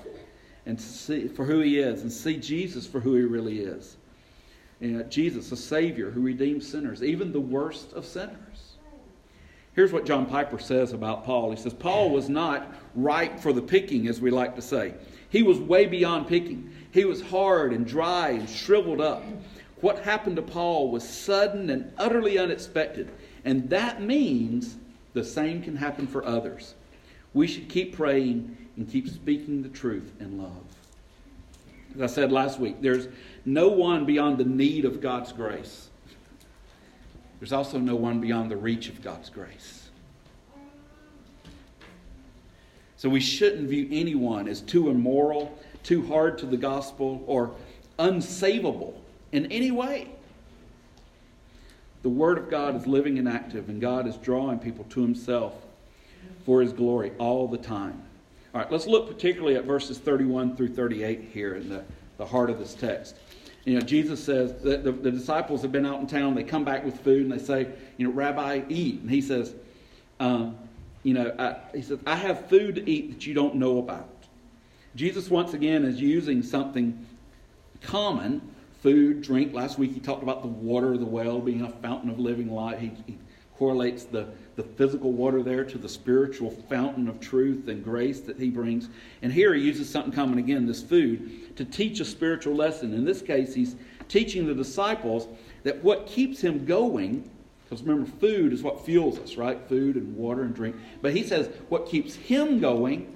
and 0.66 0.78
to 0.78 0.84
see 0.84 1.28
for 1.28 1.46
who 1.46 1.60
he 1.62 1.80
is 1.80 2.02
and 2.02 2.12
see 2.12 2.38
Jesus 2.38 2.86
for 2.86 3.00
who 3.00 3.16
he 3.16 3.22
really 3.22 3.60
is. 3.60 3.96
Jesus, 5.10 5.52
a 5.52 5.56
Savior 5.56 6.10
who 6.10 6.22
redeems 6.22 6.68
sinners, 6.68 7.04
even 7.04 7.32
the 7.32 7.40
worst 7.40 7.94
of 7.94 8.06
sinners. 8.06 8.51
Here's 9.74 9.94
what 9.94 10.06
John 10.06 10.26
Piper 10.26 10.60
says 10.60 10.92
about 10.92 11.24
Paul. 11.24 11.52
He 11.52 11.58
says, 11.58 11.74
Paul 11.74 12.10
was 12.10 12.28
not 12.28 12.74
ripe 12.94 13.40
for 13.40 13.54
the 13.54 13.62
picking, 13.62 14.08
as 14.08 14.20
we 14.20 14.30
like 14.30 14.56
to 14.56 14.62
say. 14.62 14.94
He 15.30 15.44
was 15.44 15.60
way 15.60 15.86
beyond 15.86 16.28
picking. 16.28 16.72
He 16.92 17.06
was 17.06 17.22
hard 17.22 17.72
and 17.72 17.86
dry 17.86 18.32
and 18.32 18.50
shriveled 18.50 19.00
up. 19.00 19.24
What 19.80 20.00
happened 20.00 20.36
to 20.36 20.42
Paul 20.42 20.92
was 20.92 21.08
sudden 21.08 21.70
and 21.70 21.92
utterly 21.98 22.38
unexpected. 22.38 23.10
And 23.46 23.70
that 23.70 24.02
means 24.02 24.76
the 25.14 25.24
same 25.24 25.62
can 25.62 25.78
happen 25.78 26.06
for 26.06 26.26
others. 26.26 26.76
We 27.34 27.48
should 27.48 27.70
keep 27.70 27.96
praying 27.96 28.58
and 28.76 28.90
keep 28.90 29.08
speaking 29.08 29.64
the 29.64 29.70
truth 29.70 30.12
in 30.20 30.38
love. 30.38 30.64
As 31.96 32.02
I 32.02 32.08
said 32.08 32.32
last 32.32 32.60
week, 32.60 32.82
there's 32.82 33.08
no 33.46 33.70
one 33.70 34.06
beyond 34.06 34.38
the 34.38 34.46
need 34.46 34.84
of 34.84 35.02
God's 35.02 35.32
grace. 35.32 35.90
There's 37.42 37.52
also 37.52 37.80
no 37.80 37.96
one 37.96 38.22
beyond 38.22 38.52
the 38.52 38.56
reach 38.56 38.88
of 38.88 39.02
God's 39.02 39.32
grace. 39.32 39.90
So 42.98 43.10
we 43.10 43.20
shouldn't 43.20 43.68
view 43.68 43.88
anyone 43.92 44.48
as 44.48 44.62
too 44.62 44.92
immoral, 44.92 45.58
too 45.82 46.06
hard 46.06 46.38
to 46.38 46.46
the 46.46 46.56
gospel, 46.56 47.24
or 47.26 47.56
unsavable 47.98 48.94
in 49.32 49.52
any 49.52 49.72
way. 49.72 50.10
The 52.04 52.10
Word 52.10 52.38
of 52.38 52.52
God 52.52 52.76
is 52.76 52.86
living 52.86 53.18
and 53.18 53.28
active, 53.28 53.70
and 53.70 53.82
God 53.82 54.06
is 54.06 54.18
drawing 54.18 54.60
people 54.60 54.86
to 54.92 55.02
Himself 55.02 55.56
for 56.46 56.62
His 56.62 56.74
glory 56.74 57.12
all 57.18 57.48
the 57.48 57.58
time. 57.58 58.04
All 58.54 58.62
right, 58.62 58.72
let's 58.72 58.86
look 58.86 59.08
particularly 59.08 59.56
at 59.56 59.66
verses 59.66 59.98
31 59.98 60.56
through 60.56 60.76
38 60.76 61.30
here 61.34 61.56
in 61.56 61.70
the 61.70 61.84
the 62.22 62.28
heart 62.28 62.52
of 62.52 62.60
this 62.60 62.76
text. 62.76 63.16
You 63.66 63.76
know, 63.76 63.82
Jesus 63.82 64.24
says 64.24 64.54
that 64.64 64.84
the, 64.84 64.92
the 64.92 65.12
disciples 65.12 65.62
have 65.62 65.72
been 65.72 65.86
out 65.86 66.00
in 66.00 66.08
town. 66.08 66.34
They 66.34 66.44
come 66.44 66.66
back 66.66 66.84
with 66.84 67.00
food 67.02 67.24
and 67.24 67.32
they 67.32 67.44
say, 67.44 67.68
you 67.98 68.08
know, 68.08 68.14
Rabbi, 68.14 68.64
eat. 68.70 69.02
And 69.02 69.10
he 69.10 69.22
says, 69.22 69.54
um, 70.20 70.58
you 71.04 71.14
know, 71.14 71.34
I, 71.38 71.58
he 71.76 71.82
says, 71.82 72.00
I 72.06 72.16
have 72.16 72.48
food 72.50 72.76
to 72.76 72.90
eat 72.90 73.12
that 73.12 73.26
you 73.26 73.34
don't 73.34 73.56
know 73.56 73.80
about. 73.80 74.10
Jesus, 74.96 75.30
once 75.30 75.54
again, 75.54 75.86
is 75.86 76.02
using 76.02 76.42
something 76.44 77.06
common 77.82 78.42
food, 78.82 79.22
drink. 79.22 79.54
Last 79.54 79.78
week 79.78 79.94
he 79.94 80.00
talked 80.00 80.24
about 80.24 80.42
the 80.42 80.48
water 80.48 80.94
of 80.94 81.00
the 81.00 81.06
well 81.06 81.40
being 81.40 81.62
a 81.62 81.70
fountain 81.70 82.10
of 82.10 82.20
living 82.20 82.52
life. 82.52 82.80
He, 82.80 82.92
he 83.06 83.18
correlates 83.62 84.06
the, 84.06 84.26
the 84.56 84.64
physical 84.64 85.12
water 85.12 85.44
there 85.44 85.64
to 85.64 85.78
the 85.78 85.88
spiritual 85.88 86.50
fountain 86.68 87.08
of 87.08 87.20
truth 87.20 87.68
and 87.68 87.84
grace 87.84 88.20
that 88.22 88.36
he 88.40 88.50
brings. 88.50 88.90
And 89.22 89.32
here 89.32 89.54
he 89.54 89.62
uses 89.62 89.88
something 89.88 90.12
common 90.12 90.40
again, 90.40 90.66
this 90.66 90.82
food, 90.82 91.56
to 91.58 91.64
teach 91.64 92.00
a 92.00 92.06
spiritual 92.06 92.56
lesson. 92.56 92.92
In 92.92 93.06
this 93.06 93.22
case, 93.22 93.54
he's 93.54 93.76
teaching 94.08 94.48
the 94.48 94.56
disciples 94.56 95.28
that 95.62 95.84
what 95.84 96.08
keeps 96.08 96.42
him 96.42 96.66
going, 96.66 97.30
because 97.64 97.84
remember, 97.84 98.10
food 98.20 98.52
is 98.52 98.64
what 98.64 98.84
fuels 98.84 99.20
us, 99.20 99.38
right? 99.38 99.62
Food 99.70 99.96
and 99.96 100.18
water 100.18 100.42
and 100.42 100.56
drink. 100.56 100.76
But 101.04 101.14
he 101.14 101.22
says 101.22 101.48
what 101.70 101.88
keeps 101.88 102.16
him 102.16 102.60
going 102.60 103.16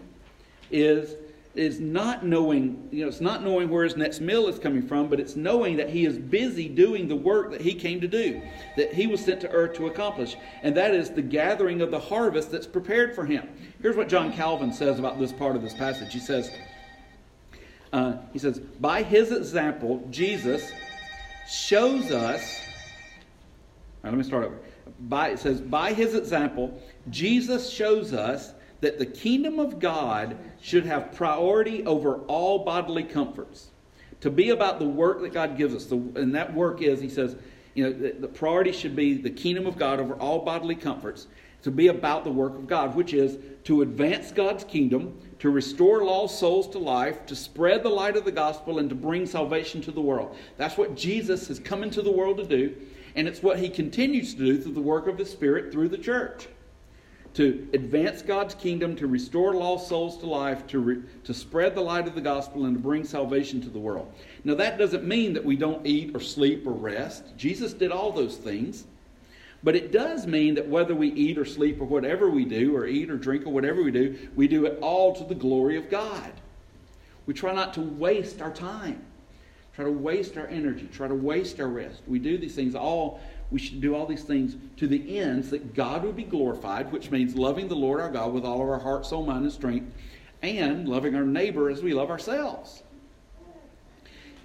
is 0.69 1.15
is 1.55 1.79
not 1.79 2.25
knowing, 2.25 2.88
you 2.91 3.01
know, 3.01 3.07
it's 3.07 3.21
not 3.21 3.43
knowing 3.43 3.69
where 3.69 3.83
his 3.83 3.95
next 3.95 4.19
meal 4.19 4.47
is 4.47 4.59
coming 4.59 4.85
from, 4.85 5.07
but 5.07 5.19
it's 5.19 5.35
knowing 5.35 5.77
that 5.77 5.89
he 5.89 6.05
is 6.05 6.17
busy 6.17 6.67
doing 6.67 7.07
the 7.07 7.15
work 7.15 7.51
that 7.51 7.62
he 7.62 7.74
came 7.74 8.01
to 8.01 8.07
do, 8.07 8.41
that 8.75 8.93
he 8.93 9.07
was 9.07 9.24
sent 9.24 9.39
to 9.41 9.50
earth 9.51 9.75
to 9.75 9.88
accomplish. 9.88 10.35
And 10.63 10.75
that 10.75 10.93
is 10.93 11.09
the 11.12 11.21
gathering 11.21 11.81
of 11.81 11.91
the 11.91 12.00
harvest 12.00 12.51
that's 12.51 12.67
prepared 12.67 13.15
for 13.15 13.25
him. 13.25 13.47
Here's 13.81 13.95
what 13.95 14.09
John 14.09 14.33
Calvin 14.33 14.74
says 14.74 15.00
about 15.00 15.19
this 15.19 15.31
part 15.31 15.55
of 15.55 15.62
this 15.62 15.74
passage. 15.74 16.12
He 16.12 16.19
says, 16.19 16.51
uh, 17.93 18.17
he 18.33 18.39
says, 18.39 18.59
by 18.59 19.03
his 19.03 19.31
example, 19.31 20.05
Jesus 20.12 20.71
shows 21.47 22.12
us. 22.12 22.62
Right, 24.03 24.09
let 24.09 24.17
me 24.17 24.24
start 24.24 24.43
over. 24.43 24.57
By, 25.00 25.29
it 25.29 25.39
says, 25.39 25.62
by 25.62 25.93
his 25.93 26.15
example, 26.15 26.81
Jesus 27.09 27.69
shows 27.69 28.13
us 28.13 28.53
that 28.85 28.99
the 28.99 29.05
kingdom 29.05 29.59
of 29.59 29.79
God 29.79 30.37
should 30.61 30.85
have 30.85 31.11
priority 31.11 31.83
over 31.87 32.17
all 32.27 32.59
bodily 32.59 33.03
comforts. 33.03 33.71
To 34.21 34.29
be 34.29 34.51
about 34.51 34.77
the 34.77 34.85
work 34.85 35.21
that 35.21 35.33
God 35.33 35.57
gives 35.57 35.73
us. 35.73 35.85
The, 35.85 35.95
and 35.95 36.35
that 36.35 36.53
work 36.53 36.83
is, 36.83 37.01
he 37.01 37.09
says, 37.09 37.35
you 37.73 37.83
know, 37.83 37.91
the, 37.91 38.11
the 38.11 38.27
priority 38.27 38.71
should 38.71 38.95
be 38.95 39.15
the 39.15 39.31
kingdom 39.31 39.65
of 39.65 39.75
God 39.75 39.99
over 39.99 40.13
all 40.13 40.45
bodily 40.45 40.75
comforts. 40.75 41.25
To 41.63 41.71
be 41.71 41.87
about 41.87 42.25
the 42.25 42.29
work 42.29 42.53
of 42.53 42.67
God, 42.67 42.93
which 42.93 43.11
is 43.11 43.39
to 43.63 43.81
advance 43.81 44.31
God's 44.31 44.63
kingdom, 44.63 45.17
to 45.39 45.49
restore 45.49 46.05
lost 46.05 46.37
souls 46.37 46.67
to 46.69 46.77
life, 46.77 47.25
to 47.25 47.35
spread 47.35 47.81
the 47.81 47.89
light 47.89 48.15
of 48.15 48.23
the 48.23 48.31
gospel, 48.31 48.77
and 48.77 48.87
to 48.89 48.95
bring 48.95 49.25
salvation 49.25 49.81
to 49.81 49.91
the 49.91 49.99
world. 49.99 50.37
That's 50.57 50.77
what 50.77 50.95
Jesus 50.95 51.47
has 51.47 51.57
come 51.57 51.81
into 51.81 52.03
the 52.03 52.11
world 52.11 52.37
to 52.37 52.45
do, 52.45 52.75
and 53.15 53.27
it's 53.27 53.41
what 53.41 53.57
he 53.57 53.67
continues 53.67 54.35
to 54.35 54.45
do 54.45 54.61
through 54.61 54.73
the 54.73 54.79
work 54.79 55.07
of 55.07 55.17
the 55.17 55.25
Spirit 55.25 55.71
through 55.71 55.89
the 55.89 55.97
church 55.97 56.47
to 57.35 57.67
advance 57.73 58.21
God's 58.21 58.55
kingdom, 58.55 58.95
to 58.95 59.07
restore 59.07 59.53
lost 59.53 59.89
souls 59.89 60.17
to 60.19 60.25
life, 60.25 60.65
to, 60.67 60.79
re, 60.79 61.01
to 61.25 61.33
spread 61.33 61.75
the 61.75 61.81
light 61.81 62.07
of 62.07 62.15
the 62.15 62.21
gospel, 62.21 62.65
and 62.65 62.75
to 62.75 62.81
bring 62.81 63.03
salvation 63.03 63.61
to 63.61 63.69
the 63.69 63.79
world. 63.79 64.11
Now, 64.45 64.55
that 64.55 64.77
doesn't 64.77 65.03
mean 65.03 65.33
that 65.33 65.43
we 65.43 65.57
don't 65.57 65.85
eat 65.85 66.15
or 66.15 66.21
sleep 66.21 66.65
or 66.65 66.71
rest. 66.71 67.35
Jesus 67.37 67.73
did 67.73 67.91
all 67.91 68.11
those 68.11 68.37
things. 68.37 68.85
But 69.63 69.75
it 69.75 69.91
does 69.91 70.27
mean 70.27 70.55
that 70.55 70.67
whether 70.67 70.95
we 70.95 71.09
eat 71.09 71.37
or 71.37 71.45
sleep 71.45 71.81
or 71.81 71.85
whatever 71.85 72.29
we 72.29 72.45
do, 72.45 72.75
or 72.75 72.85
eat 72.85 73.09
or 73.09 73.17
drink 73.17 73.45
or 73.45 73.49
whatever 73.49 73.83
we 73.83 73.91
do, 73.91 74.15
we 74.35 74.47
do 74.47 74.65
it 74.65 74.77
all 74.79 75.15
to 75.15 75.23
the 75.23 75.35
glory 75.35 75.77
of 75.77 75.89
God. 75.89 76.31
We 77.25 77.33
try 77.33 77.53
not 77.53 77.73
to 77.73 77.81
waste 77.81 78.41
our 78.41 78.51
time, 78.51 79.03
try 79.73 79.85
to 79.85 79.91
waste 79.91 80.37
our 80.37 80.47
energy, 80.47 80.87
try 80.93 81.07
to 81.07 81.15
waste 81.15 81.59
our 81.59 81.67
rest. 81.67 82.03
We 82.07 82.19
do 82.19 82.37
these 82.37 82.55
things 82.55 82.75
all 82.75 83.19
we 83.51 83.59
should 83.59 83.81
do 83.81 83.95
all 83.95 84.05
these 84.05 84.23
things 84.23 84.55
to 84.77 84.87
the 84.87 85.19
ends 85.19 85.49
that 85.51 85.75
God 85.75 86.03
would 86.03 86.15
be 86.15 86.23
glorified, 86.23 86.91
which 86.91 87.11
means 87.11 87.35
loving 87.35 87.67
the 87.67 87.75
Lord 87.75 88.01
our 88.01 88.11
God 88.11 88.33
with 88.33 88.43
all 88.43 88.61
of 88.61 88.69
our 88.69 88.79
heart, 88.79 89.05
soul, 89.05 89.25
mind, 89.25 89.43
and 89.43 89.53
strength, 89.53 89.93
and 90.41 90.87
loving 90.87 91.15
our 91.15 91.23
neighbor 91.23 91.69
as 91.69 91.83
we 91.83 91.93
love 91.93 92.09
ourselves. 92.09 92.83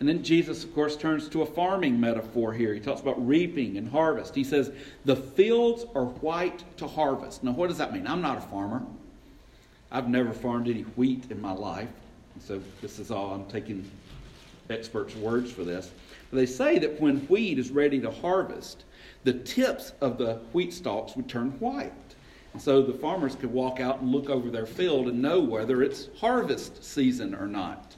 And 0.00 0.08
then 0.08 0.22
Jesus, 0.22 0.64
of 0.64 0.74
course, 0.74 0.96
turns 0.96 1.28
to 1.28 1.42
a 1.42 1.46
farming 1.46 2.00
metaphor 2.00 2.54
here. 2.54 2.72
He 2.72 2.80
talks 2.80 3.02
about 3.02 3.26
reaping 3.26 3.76
and 3.76 3.88
harvest. 3.88 4.34
He 4.34 4.44
says, 4.44 4.72
The 5.04 5.16
fields 5.16 5.84
are 5.94 6.06
white 6.06 6.64
to 6.78 6.86
harvest. 6.86 7.44
Now, 7.44 7.52
what 7.52 7.68
does 7.68 7.78
that 7.78 7.92
mean? 7.92 8.06
I'm 8.06 8.22
not 8.22 8.38
a 8.38 8.40
farmer. 8.40 8.82
I've 9.92 10.08
never 10.08 10.32
farmed 10.32 10.68
any 10.68 10.82
wheat 10.82 11.24
in 11.30 11.40
my 11.40 11.52
life. 11.52 11.90
So, 12.40 12.62
this 12.80 12.98
is 12.98 13.10
all 13.10 13.34
I'm 13.34 13.44
taking 13.46 13.90
experts' 14.70 15.14
words 15.16 15.52
for 15.52 15.64
this. 15.64 15.90
But 16.30 16.38
they 16.38 16.46
say 16.46 16.78
that 16.78 16.98
when 16.98 17.18
wheat 17.26 17.58
is 17.58 17.70
ready 17.70 18.00
to 18.00 18.10
harvest, 18.10 18.84
the 19.24 19.34
tips 19.34 19.92
of 20.00 20.18
the 20.18 20.40
wheat 20.52 20.72
stalks 20.72 21.16
would 21.16 21.28
turn 21.28 21.50
white. 21.60 21.92
And 22.52 22.60
so 22.60 22.82
the 22.82 22.94
farmers 22.94 23.36
could 23.36 23.52
walk 23.52 23.80
out 23.80 24.00
and 24.00 24.10
look 24.10 24.28
over 24.28 24.50
their 24.50 24.66
field 24.66 25.08
and 25.08 25.22
know 25.22 25.40
whether 25.40 25.82
it's 25.82 26.08
harvest 26.18 26.82
season 26.82 27.34
or 27.34 27.46
not. 27.46 27.94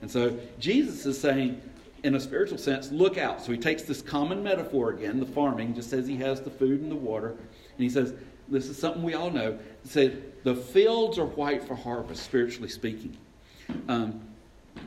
And 0.00 0.10
so 0.10 0.36
Jesus 0.58 1.06
is 1.06 1.20
saying, 1.20 1.60
in 2.02 2.16
a 2.16 2.20
spiritual 2.20 2.58
sense, 2.58 2.90
look 2.90 3.16
out. 3.16 3.40
So 3.40 3.52
he 3.52 3.58
takes 3.58 3.82
this 3.82 4.02
common 4.02 4.42
metaphor 4.42 4.90
again, 4.90 5.20
the 5.20 5.26
farming, 5.26 5.74
just 5.74 5.90
says 5.90 6.06
he 6.06 6.16
has 6.16 6.40
the 6.40 6.50
food 6.50 6.80
and 6.80 6.90
the 6.90 6.96
water. 6.96 7.30
And 7.30 7.78
he 7.78 7.88
says, 7.88 8.14
this 8.48 8.68
is 8.68 8.76
something 8.76 9.02
we 9.02 9.14
all 9.14 9.30
know. 9.30 9.56
He 9.84 9.88
said, 9.88 10.32
the 10.42 10.56
fields 10.56 11.18
are 11.18 11.26
white 11.26 11.62
for 11.62 11.76
harvest, 11.76 12.24
spiritually 12.24 12.68
speaking. 12.68 13.16
Um, 13.88 14.20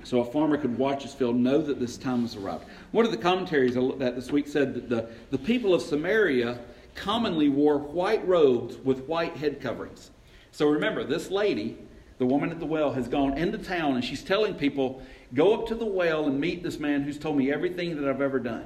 so 0.04 0.20
a 0.20 0.26
farmer 0.26 0.58
could 0.58 0.78
watch 0.78 1.04
his 1.04 1.14
field, 1.14 1.36
know 1.36 1.62
that 1.62 1.80
this 1.80 1.98
time 1.98 2.24
was 2.24 2.36
arrived. 2.36 2.66
One 2.92 3.06
of 3.06 3.12
the 3.12 3.18
commentaries 3.18 3.76
I 3.76 3.80
looked 3.80 4.02
at 4.02 4.16
this 4.16 4.32
week 4.32 4.48
said 4.48 4.76
that 4.76 4.90
the, 4.90 5.10
the 5.32 5.38
people 5.38 5.74
of 5.74 5.82
Samaria 5.82 6.60
commonly 6.94 7.50
wore 7.50 7.78
white 7.78 8.26
robes 8.28 8.78
with 8.78 9.06
white 9.08 9.36
head 9.36 9.60
coverings. 9.60 10.12
So 10.52 10.68
remember, 10.68 11.04
this 11.04 11.30
lady, 11.32 11.78
the 12.20 12.26
woman 12.26 12.52
at 12.52 12.60
the 12.60 12.66
well, 12.66 12.94
has 12.94 13.08
gone 13.08 13.38
into 13.38 13.58
town 13.58 13.96
and 13.96 14.06
she's 14.06 14.24
telling 14.24 14.54
people, 14.54 15.02
go 15.34 15.54
up 15.54 15.68
to 15.68 15.76
the 15.76 15.86
well 15.86 16.28
and 16.28 16.40
meet 16.40 16.64
this 16.64 16.80
man 16.80 17.02
who's 17.02 17.18
told 17.18 17.36
me 17.36 17.52
everything 17.52 17.96
that 17.96 18.08
I've 18.08 18.22
ever 18.22 18.40
done. 18.40 18.66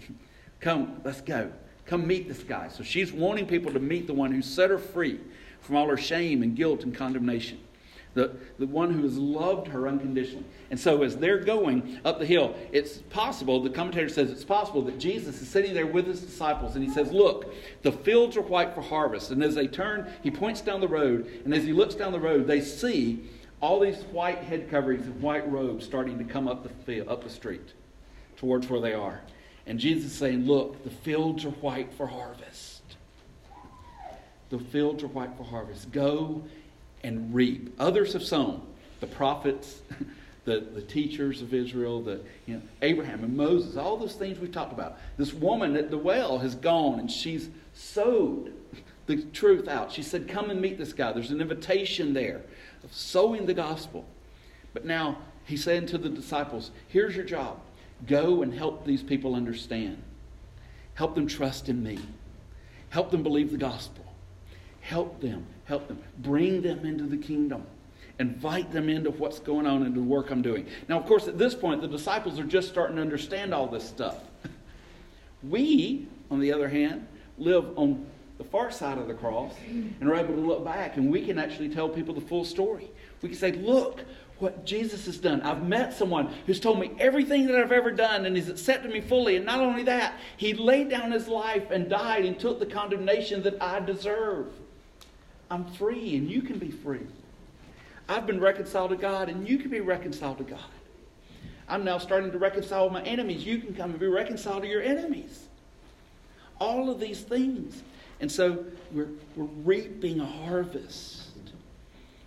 Come, 0.60 1.00
let's 1.04 1.20
go. 1.20 1.50
Come 1.86 2.06
meet 2.06 2.28
this 2.28 2.42
guy. 2.42 2.68
So 2.68 2.82
she's 2.82 3.12
wanting 3.12 3.46
people 3.46 3.72
to 3.72 3.80
meet 3.80 4.06
the 4.06 4.14
one 4.14 4.32
who 4.32 4.42
set 4.42 4.70
her 4.70 4.78
free 4.78 5.20
from 5.60 5.76
all 5.76 5.88
her 5.88 5.96
shame 5.96 6.42
and 6.42 6.54
guilt 6.54 6.82
and 6.84 6.94
condemnation 6.94 7.58
the, 8.14 8.36
the 8.58 8.66
one 8.66 8.92
who 8.92 9.02
has 9.02 9.16
loved 9.16 9.68
her 9.68 9.86
unconditionally. 9.86 10.44
And 10.70 10.78
so, 10.78 11.02
as 11.02 11.16
they're 11.16 11.38
going 11.38 12.00
up 12.04 12.18
the 12.18 12.26
hill, 12.26 12.54
it's 12.72 12.98
possible, 12.98 13.62
the 13.62 13.70
commentator 13.70 14.08
says 14.08 14.30
it's 14.30 14.44
possible 14.44 14.82
that 14.82 14.98
Jesus 14.98 15.40
is 15.40 15.48
sitting 15.48 15.74
there 15.74 15.86
with 15.86 16.06
his 16.06 16.20
disciples 16.20 16.74
and 16.74 16.84
he 16.84 16.90
says, 16.90 17.12
Look, 17.12 17.54
the 17.82 17.92
fields 17.92 18.36
are 18.36 18.42
white 18.42 18.74
for 18.74 18.82
harvest. 18.82 19.30
And 19.30 19.42
as 19.42 19.54
they 19.54 19.66
turn, 19.66 20.10
he 20.22 20.30
points 20.30 20.60
down 20.60 20.80
the 20.80 20.88
road, 20.88 21.26
and 21.44 21.54
as 21.54 21.64
he 21.64 21.72
looks 21.72 21.94
down 21.94 22.12
the 22.12 22.20
road, 22.20 22.46
they 22.46 22.60
see 22.60 23.22
all 23.60 23.78
these 23.78 24.02
white 24.04 24.38
head 24.38 24.70
coverings 24.70 25.06
and 25.06 25.20
white 25.20 25.50
robes 25.50 25.84
starting 25.84 26.18
to 26.18 26.24
come 26.24 26.48
up 26.48 26.62
the, 26.62 26.70
field, 26.84 27.08
up 27.08 27.22
the 27.22 27.30
street 27.30 27.74
towards 28.36 28.68
where 28.68 28.80
they 28.80 28.94
are. 28.94 29.20
And 29.66 29.78
Jesus 29.78 30.12
is 30.12 30.18
saying, 30.18 30.46
Look, 30.46 30.82
the 30.82 30.90
fields 30.90 31.44
are 31.44 31.50
white 31.50 31.92
for 31.92 32.06
harvest. 32.06 32.82
The 34.48 34.58
fields 34.58 35.04
are 35.04 35.08
white 35.08 35.36
for 35.36 35.44
harvest. 35.44 35.92
Go 35.92 36.42
and 37.02 37.34
reap. 37.34 37.74
Others 37.78 38.12
have 38.12 38.22
sown. 38.22 38.66
The 39.00 39.06
prophets, 39.06 39.80
the, 40.44 40.60
the 40.60 40.82
teachers 40.82 41.42
of 41.42 41.54
Israel, 41.54 42.02
the, 42.02 42.20
you 42.46 42.54
know, 42.54 42.62
Abraham 42.82 43.24
and 43.24 43.36
Moses, 43.36 43.76
all 43.76 43.96
those 43.96 44.14
things 44.14 44.38
we've 44.38 44.52
talked 44.52 44.72
about. 44.72 44.98
This 45.16 45.32
woman 45.32 45.76
at 45.76 45.90
the 45.90 45.98
well 45.98 46.38
has 46.38 46.54
gone 46.54 47.00
and 47.00 47.10
she's 47.10 47.48
sowed 47.74 48.52
the 49.06 49.22
truth 49.32 49.68
out. 49.68 49.92
She 49.92 50.02
said, 50.02 50.28
Come 50.28 50.50
and 50.50 50.60
meet 50.60 50.78
this 50.78 50.92
guy. 50.92 51.12
There's 51.12 51.30
an 51.30 51.40
invitation 51.40 52.12
there 52.12 52.42
of 52.84 52.92
sowing 52.92 53.46
the 53.46 53.54
gospel. 53.54 54.04
But 54.72 54.84
now 54.84 55.18
he's 55.44 55.64
saying 55.64 55.86
to 55.86 55.98
the 55.98 56.08
disciples, 56.08 56.70
Here's 56.88 57.16
your 57.16 57.24
job 57.24 57.58
go 58.06 58.42
and 58.42 58.54
help 58.54 58.86
these 58.86 59.02
people 59.02 59.34
understand, 59.34 60.02
help 60.94 61.14
them 61.14 61.26
trust 61.26 61.68
in 61.68 61.82
me, 61.82 61.98
help 62.88 63.10
them 63.10 63.22
believe 63.22 63.50
the 63.50 63.58
gospel, 63.58 64.04
help 64.80 65.20
them 65.20 65.46
help 65.70 65.86
them, 65.86 66.02
bring 66.18 66.60
them 66.62 66.84
into 66.84 67.04
the 67.04 67.16
kingdom, 67.16 67.64
invite 68.18 68.72
them 68.72 68.88
into 68.88 69.08
what's 69.12 69.38
going 69.38 69.68
on 69.68 69.86
into 69.86 70.00
the 70.00 70.06
work 70.06 70.30
I'm 70.30 70.42
doing. 70.42 70.66
Now, 70.88 70.98
of 70.98 71.06
course, 71.06 71.28
at 71.28 71.38
this 71.38 71.54
point, 71.54 71.80
the 71.80 71.86
disciples 71.86 72.40
are 72.40 72.44
just 72.44 72.68
starting 72.68 72.96
to 72.96 73.02
understand 73.02 73.54
all 73.54 73.68
this 73.68 73.88
stuff. 73.88 74.18
We, 75.42 76.06
on 76.30 76.38
the 76.38 76.52
other 76.52 76.68
hand, 76.68 77.06
live 77.38 77.78
on 77.78 78.04
the 78.36 78.44
far 78.44 78.70
side 78.70 78.98
of 78.98 79.08
the 79.08 79.14
cross 79.14 79.54
and 79.70 80.06
are 80.06 80.14
able 80.14 80.34
to 80.34 80.40
look 80.40 80.62
back 80.66 80.98
and 80.98 81.10
we 81.10 81.24
can 81.24 81.38
actually 81.38 81.70
tell 81.70 81.88
people 81.88 82.12
the 82.12 82.20
full 82.20 82.44
story. 82.44 82.90
We 83.22 83.30
can 83.30 83.38
say, 83.38 83.52
look 83.52 84.04
what 84.38 84.66
Jesus 84.66 85.06
has 85.06 85.16
done. 85.16 85.40
I've 85.40 85.66
met 85.66 85.94
someone 85.94 86.34
who's 86.44 86.60
told 86.60 86.78
me 86.78 86.92
everything 86.98 87.46
that 87.46 87.56
I've 87.56 87.72
ever 87.72 87.90
done 87.90 88.26
and 88.26 88.36
he's 88.36 88.50
accepted 88.50 88.92
me 88.92 89.00
fully. 89.00 89.36
And 89.36 89.46
not 89.46 89.60
only 89.60 89.82
that, 89.84 90.20
he 90.36 90.52
laid 90.52 90.90
down 90.90 91.10
his 91.10 91.26
life 91.26 91.70
and 91.70 91.88
died 91.88 92.26
and 92.26 92.38
took 92.38 92.58
the 92.58 92.66
condemnation 92.66 93.42
that 93.44 93.62
I 93.62 93.80
deserve. 93.80 94.52
I'm 95.50 95.64
free 95.64 96.16
and 96.16 96.30
you 96.30 96.42
can 96.42 96.58
be 96.58 96.70
free. 96.70 97.06
I've 98.08 98.26
been 98.26 98.40
reconciled 98.40 98.90
to 98.90 98.96
God 98.96 99.28
and 99.28 99.48
you 99.48 99.58
can 99.58 99.70
be 99.70 99.80
reconciled 99.80 100.38
to 100.38 100.44
God. 100.44 100.60
I'm 101.68 101.84
now 101.84 101.98
starting 101.98 102.32
to 102.32 102.38
reconcile 102.38 102.84
with 102.84 102.92
my 102.92 103.02
enemies. 103.02 103.44
You 103.44 103.58
can 103.58 103.74
come 103.74 103.90
and 103.90 104.00
be 104.00 104.08
reconciled 104.08 104.62
to 104.62 104.68
your 104.68 104.82
enemies. 104.82 105.46
All 106.58 106.90
of 106.90 106.98
these 106.98 107.20
things. 107.20 107.82
And 108.20 108.30
so 108.30 108.64
we're, 108.92 109.08
we're 109.36 109.44
reaping 109.44 110.20
a 110.20 110.26
harvest. 110.26 111.28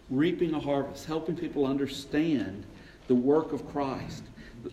Reaping 0.09 0.53
a 0.53 0.59
harvest, 0.59 1.05
helping 1.05 1.35
people 1.35 1.65
understand 1.65 2.65
the 3.07 3.15
work 3.15 3.51
of 3.53 3.67
Christ. 3.69 4.23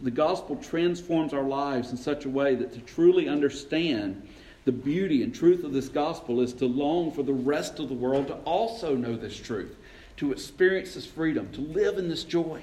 The 0.02 0.10
gospel 0.10 0.56
transforms 0.56 1.34
our 1.34 1.42
lives 1.42 1.90
in 1.90 1.96
such 1.96 2.24
a 2.24 2.28
way 2.28 2.54
that 2.54 2.72
to 2.72 2.80
truly 2.80 3.28
understand 3.28 4.28
the 4.64 4.72
beauty 4.72 5.22
and 5.22 5.34
truth 5.34 5.64
of 5.64 5.72
this 5.72 5.88
gospel 5.88 6.40
is 6.40 6.52
to 6.54 6.66
long 6.66 7.10
for 7.10 7.22
the 7.22 7.32
rest 7.32 7.78
of 7.78 7.88
the 7.88 7.94
world 7.94 8.28
to 8.28 8.34
also 8.44 8.94
know 8.94 9.16
this 9.16 9.36
truth, 9.36 9.76
to 10.18 10.32
experience 10.32 10.94
this 10.94 11.06
freedom, 11.06 11.50
to 11.52 11.60
live 11.60 11.98
in 11.98 12.08
this 12.08 12.24
joy. 12.24 12.62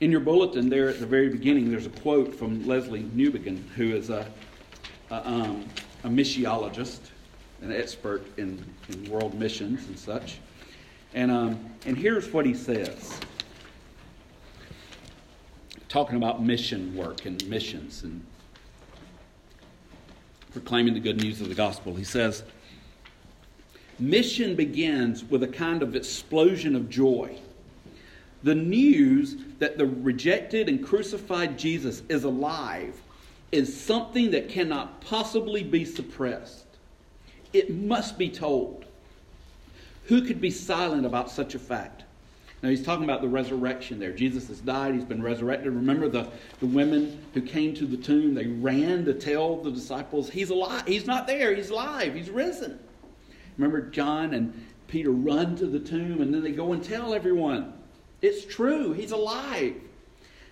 In 0.00 0.10
your 0.10 0.20
bulletin, 0.20 0.68
there 0.68 0.88
at 0.88 0.98
the 0.98 1.06
very 1.06 1.28
beginning, 1.28 1.70
there's 1.70 1.86
a 1.86 1.90
quote 1.90 2.34
from 2.34 2.64
Lesslie 2.64 3.08
Newbigin, 3.10 3.68
who 3.76 3.94
is 3.94 4.10
a, 4.10 4.26
a, 5.10 5.28
um, 5.28 5.64
a 6.02 6.08
missiologist, 6.08 6.98
an 7.60 7.72
expert 7.72 8.26
in, 8.36 8.64
in 8.88 9.08
world 9.08 9.34
missions 9.34 9.86
and 9.86 9.96
such. 9.96 10.38
And, 11.14 11.30
um, 11.30 11.70
and 11.86 11.96
here's 11.96 12.32
what 12.32 12.46
he 12.46 12.54
says 12.54 13.20
talking 15.88 16.16
about 16.16 16.42
mission 16.42 16.96
work 16.96 17.26
and 17.26 17.46
missions 17.48 18.02
and 18.02 18.24
proclaiming 20.52 20.94
the 20.94 21.00
good 21.00 21.20
news 21.22 21.40
of 21.40 21.48
the 21.48 21.54
gospel. 21.54 21.94
He 21.94 22.04
says, 22.04 22.42
Mission 23.98 24.54
begins 24.56 25.24
with 25.24 25.42
a 25.42 25.48
kind 25.48 25.82
of 25.82 25.94
explosion 25.94 26.74
of 26.74 26.88
joy. 26.90 27.38
The 28.42 28.54
news 28.54 29.36
that 29.58 29.78
the 29.78 29.86
rejected 29.86 30.68
and 30.68 30.84
crucified 30.84 31.58
Jesus 31.58 32.02
is 32.08 32.24
alive 32.24 33.00
is 33.52 33.78
something 33.78 34.30
that 34.32 34.48
cannot 34.48 35.00
possibly 35.02 35.62
be 35.62 35.84
suppressed. 35.84 36.64
It 37.52 37.70
must 37.70 38.18
be 38.18 38.28
told. 38.28 38.86
Who 40.06 40.26
could 40.26 40.40
be 40.40 40.50
silent 40.50 41.06
about 41.06 41.30
such 41.30 41.54
a 41.54 41.58
fact? 41.58 42.02
Now, 42.62 42.68
he's 42.68 42.84
talking 42.84 43.02
about 43.02 43.22
the 43.22 43.28
resurrection 43.28 43.98
there. 43.98 44.12
Jesus 44.12 44.46
has 44.46 44.60
died, 44.60 44.94
he's 44.94 45.04
been 45.04 45.22
resurrected. 45.22 45.72
Remember 45.72 46.08
the, 46.08 46.28
the 46.60 46.66
women 46.66 47.20
who 47.34 47.42
came 47.42 47.74
to 47.74 47.86
the 47.86 47.96
tomb? 47.96 48.34
They 48.34 48.46
ran 48.46 49.04
to 49.06 49.14
tell 49.14 49.56
the 49.56 49.72
disciples, 49.72 50.30
He's 50.30 50.50
alive. 50.50 50.86
He's 50.86 51.06
not 51.06 51.26
there, 51.26 51.52
he's 51.54 51.70
alive, 51.70 52.14
he's 52.14 52.30
risen. 52.30 52.78
Remember 53.58 53.90
John 53.90 54.32
and 54.32 54.66
Peter 54.86 55.10
run 55.10 55.56
to 55.56 55.66
the 55.66 55.80
tomb 55.80 56.20
and 56.20 56.32
then 56.32 56.42
they 56.42 56.52
go 56.52 56.72
and 56.72 56.84
tell 56.84 57.14
everyone, 57.14 57.72
It's 58.20 58.44
true, 58.44 58.92
he's 58.92 59.10
alive. 59.10 59.74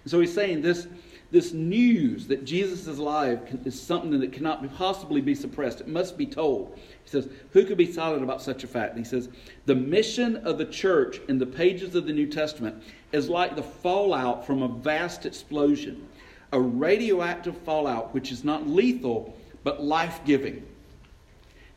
And 0.02 0.10
so 0.10 0.18
he's 0.18 0.34
saying 0.34 0.62
this, 0.62 0.88
this 1.30 1.52
news 1.52 2.26
that 2.26 2.44
Jesus 2.44 2.86
is 2.86 2.98
alive 2.98 3.60
is 3.64 3.80
something 3.80 4.18
that 4.18 4.32
cannot 4.32 4.76
possibly 4.76 5.20
be 5.20 5.34
suppressed. 5.34 5.80
It 5.80 5.88
must 5.88 6.18
be 6.18 6.26
told. 6.26 6.76
He 6.76 7.10
says, 7.10 7.28
Who 7.52 7.64
could 7.64 7.78
be 7.78 7.90
silent 7.90 8.22
about 8.22 8.42
such 8.42 8.64
a 8.64 8.66
fact? 8.66 8.96
And 8.96 9.04
he 9.04 9.08
says, 9.08 9.28
The 9.66 9.74
mission 9.74 10.36
of 10.38 10.58
the 10.58 10.64
church 10.64 11.20
in 11.28 11.38
the 11.38 11.46
pages 11.46 11.94
of 11.94 12.06
the 12.06 12.12
New 12.12 12.26
Testament 12.26 12.82
is 13.12 13.28
like 13.28 13.54
the 13.54 13.62
fallout 13.62 14.46
from 14.46 14.62
a 14.62 14.68
vast 14.68 15.26
explosion, 15.26 16.08
a 16.52 16.60
radioactive 16.60 17.56
fallout 17.58 18.12
which 18.12 18.32
is 18.32 18.44
not 18.44 18.66
lethal 18.66 19.36
but 19.62 19.82
life 19.82 20.20
giving. 20.24 20.66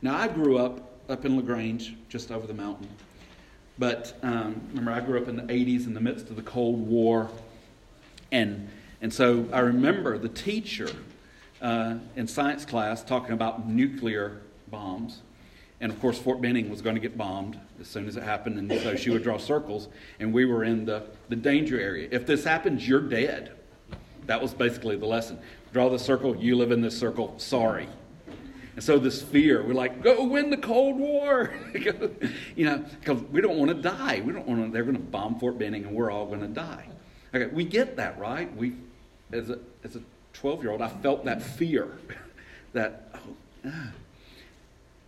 Now, 0.02 0.16
I 0.16 0.28
grew 0.28 0.58
up 0.58 0.90
up 1.08 1.24
in 1.24 1.36
LaGrange, 1.36 1.94
just 2.08 2.30
over 2.30 2.46
the 2.46 2.54
mountain. 2.54 2.88
But 3.78 4.16
um, 4.22 4.60
remember, 4.68 4.92
I 4.92 5.00
grew 5.00 5.20
up 5.20 5.28
in 5.28 5.36
the 5.36 5.42
80s 5.42 5.86
in 5.86 5.94
the 5.94 6.00
midst 6.00 6.30
of 6.30 6.36
the 6.36 6.42
Cold 6.42 6.86
War. 6.86 7.28
And, 8.32 8.68
and 9.04 9.12
so 9.12 9.46
I 9.52 9.60
remember 9.60 10.16
the 10.16 10.30
teacher 10.30 10.88
uh, 11.60 11.96
in 12.16 12.26
science 12.26 12.64
class 12.64 13.04
talking 13.04 13.32
about 13.34 13.68
nuclear 13.68 14.40
bombs. 14.68 15.20
And 15.82 15.92
of 15.92 16.00
course, 16.00 16.18
Fort 16.18 16.40
Benning 16.40 16.70
was 16.70 16.80
going 16.80 16.94
to 16.94 17.02
get 17.02 17.18
bombed 17.18 17.60
as 17.78 17.86
soon 17.86 18.08
as 18.08 18.16
it 18.16 18.22
happened. 18.22 18.58
And 18.58 18.80
so 18.80 18.96
she 18.96 19.10
would 19.10 19.22
draw 19.22 19.36
circles, 19.36 19.88
and 20.20 20.32
we 20.32 20.46
were 20.46 20.64
in 20.64 20.86
the, 20.86 21.02
the 21.28 21.36
danger 21.36 21.78
area. 21.78 22.08
If 22.12 22.24
this 22.24 22.44
happens, 22.44 22.88
you're 22.88 23.02
dead. 23.02 23.52
That 24.24 24.40
was 24.40 24.54
basically 24.54 24.96
the 24.96 25.04
lesson. 25.04 25.38
Draw 25.74 25.90
the 25.90 25.98
circle, 25.98 26.34
you 26.34 26.56
live 26.56 26.72
in 26.72 26.80
this 26.80 26.98
circle, 26.98 27.34
sorry. 27.36 27.86
And 28.74 28.82
so 28.82 28.98
this 28.98 29.20
fear, 29.20 29.62
we're 29.62 29.74
like, 29.74 30.02
go 30.02 30.24
win 30.24 30.48
the 30.48 30.56
Cold 30.56 30.96
War. 30.96 31.52
you 32.56 32.64
know, 32.64 32.82
because 33.00 33.22
we 33.24 33.42
don't 33.42 33.58
want 33.58 33.70
to 33.70 33.82
die. 33.82 34.22
We 34.24 34.32
don't 34.32 34.48
want 34.48 34.64
to, 34.64 34.72
they're 34.72 34.82
going 34.82 34.96
to 34.96 35.02
bomb 35.02 35.38
Fort 35.38 35.58
Benning 35.58 35.84
and 35.84 35.94
we're 35.94 36.10
all 36.10 36.24
going 36.24 36.40
to 36.40 36.48
die. 36.48 36.88
Okay, 37.34 37.52
we 37.52 37.64
get 37.64 37.96
that, 37.96 38.18
right? 38.18 38.56
We, 38.56 38.76
as 39.34 39.50
a, 39.50 39.58
as 39.82 39.96
a 39.96 40.00
12 40.34 40.62
year 40.62 40.72
old, 40.72 40.80
I 40.80 40.88
felt 40.88 41.24
that 41.24 41.42
fear 41.42 41.88
that, 42.72 43.10
oh, 43.14 43.18
ah. 43.66 43.90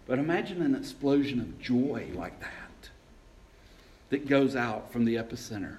But 0.07 0.19
imagine 0.19 0.63
an 0.63 0.75
explosion 0.75 1.41
of 1.41 1.61
joy 1.61 2.09
like 2.15 2.39
that 2.41 2.91
that 4.11 4.29
goes 4.29 4.55
out 4.55 4.93
from 4.93 5.05
the 5.05 5.17
epicenter 5.17 5.79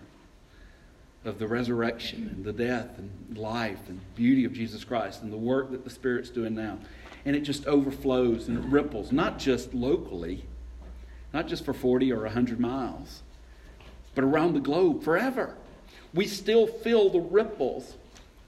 of 1.23 1.39
the 1.39 1.47
resurrection 1.47 2.29
and 2.33 2.43
the 2.43 2.53
death 2.53 2.97
and 2.97 3.37
life 3.37 3.87
and 3.87 3.99
beauty 4.15 4.43
of 4.43 4.53
Jesus 4.53 4.83
Christ 4.83 5.21
and 5.21 5.31
the 5.31 5.37
work 5.37 5.71
that 5.71 5.83
the 5.83 5.89
Spirit's 5.89 6.29
doing 6.29 6.55
now. 6.55 6.77
And 7.25 7.35
it 7.35 7.41
just 7.41 7.65
overflows 7.65 8.47
and 8.47 8.57
it 8.57 8.69
ripples, 8.69 9.11
not 9.11 9.39
just 9.39 9.73
locally, 9.73 10.43
not 11.33 11.47
just 11.47 11.65
for 11.65 11.73
40 11.73 12.11
or 12.11 12.23
100 12.23 12.59
miles, 12.59 13.21
but 14.13 14.23
around 14.23 14.53
the 14.53 14.59
globe 14.59 15.03
forever. 15.03 15.55
We 16.13 16.25
still 16.27 16.67
feel 16.67 17.09
the 17.09 17.19
ripples 17.19 17.95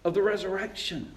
of 0.04 0.14
the 0.14 0.22
resurrection. 0.22 1.14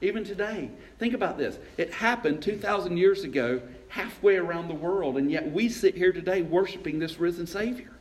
Even 0.00 0.24
today. 0.24 0.70
Think 0.98 1.14
about 1.14 1.38
this. 1.38 1.58
It 1.76 1.92
happened 1.92 2.42
2,000 2.42 2.96
years 2.96 3.24
ago, 3.24 3.62
halfway 3.88 4.36
around 4.36 4.68
the 4.68 4.74
world, 4.74 5.16
and 5.16 5.30
yet 5.30 5.50
we 5.50 5.68
sit 5.68 5.94
here 5.94 6.12
today 6.12 6.42
worshiping 6.42 6.98
this 6.98 7.18
risen 7.18 7.46
Savior. 7.46 7.92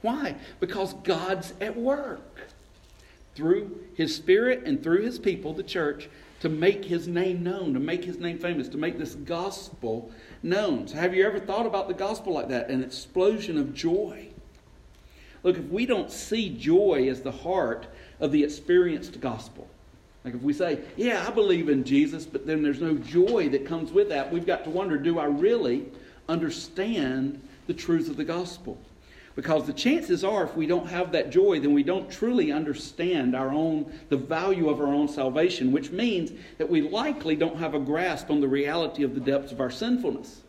Why? 0.00 0.36
Because 0.60 0.94
God's 0.94 1.54
at 1.60 1.76
work 1.76 2.40
through 3.34 3.84
His 3.94 4.14
Spirit 4.14 4.62
and 4.64 4.82
through 4.82 5.02
His 5.02 5.18
people, 5.18 5.52
the 5.52 5.62
church, 5.62 6.08
to 6.40 6.48
make 6.48 6.84
His 6.84 7.08
name 7.08 7.42
known, 7.42 7.74
to 7.74 7.80
make 7.80 8.04
His 8.04 8.18
name 8.18 8.38
famous, 8.38 8.68
to 8.68 8.78
make 8.78 8.98
this 8.98 9.14
gospel 9.14 10.12
known. 10.42 10.86
So, 10.86 10.96
have 10.96 11.14
you 11.14 11.26
ever 11.26 11.40
thought 11.40 11.66
about 11.66 11.88
the 11.88 11.94
gospel 11.94 12.32
like 12.32 12.48
that? 12.48 12.68
An 12.68 12.84
explosion 12.84 13.58
of 13.58 13.74
joy. 13.74 14.28
Look, 15.42 15.56
if 15.56 15.64
we 15.66 15.86
don't 15.86 16.10
see 16.10 16.50
joy 16.50 17.08
as 17.10 17.22
the 17.22 17.32
heart 17.32 17.86
of 18.20 18.32
the 18.32 18.42
experienced 18.42 19.20
gospel, 19.20 19.68
like 20.24 20.34
if 20.34 20.42
we 20.42 20.52
say, 20.52 20.80
yeah, 20.96 21.24
I 21.26 21.30
believe 21.30 21.68
in 21.68 21.84
Jesus, 21.84 22.26
but 22.26 22.46
then 22.46 22.62
there's 22.62 22.80
no 22.80 22.96
joy 22.96 23.48
that 23.50 23.66
comes 23.66 23.92
with 23.92 24.08
that, 24.08 24.32
we've 24.32 24.46
got 24.46 24.64
to 24.64 24.70
wonder, 24.70 24.98
do 24.98 25.18
I 25.18 25.26
really 25.26 25.86
understand 26.28 27.40
the 27.66 27.74
truth 27.74 28.10
of 28.10 28.16
the 28.16 28.24
gospel? 28.24 28.78
Because 29.36 29.66
the 29.66 29.72
chances 29.72 30.24
are, 30.24 30.42
if 30.42 30.56
we 30.56 30.66
don't 30.66 30.88
have 30.88 31.12
that 31.12 31.30
joy, 31.30 31.60
then 31.60 31.72
we 31.72 31.84
don't 31.84 32.10
truly 32.10 32.50
understand 32.50 33.36
our 33.36 33.50
own, 33.50 33.96
the 34.08 34.16
value 34.16 34.68
of 34.68 34.80
our 34.80 34.92
own 34.92 35.06
salvation, 35.06 35.70
which 35.70 35.92
means 35.92 36.32
that 36.58 36.68
we 36.68 36.82
likely 36.82 37.36
don't 37.36 37.56
have 37.56 37.72
a 37.74 37.78
grasp 37.78 38.32
on 38.32 38.40
the 38.40 38.48
reality 38.48 39.04
of 39.04 39.14
the 39.14 39.20
depths 39.20 39.52
of 39.52 39.60
our 39.60 39.70
sinfulness. 39.70 40.42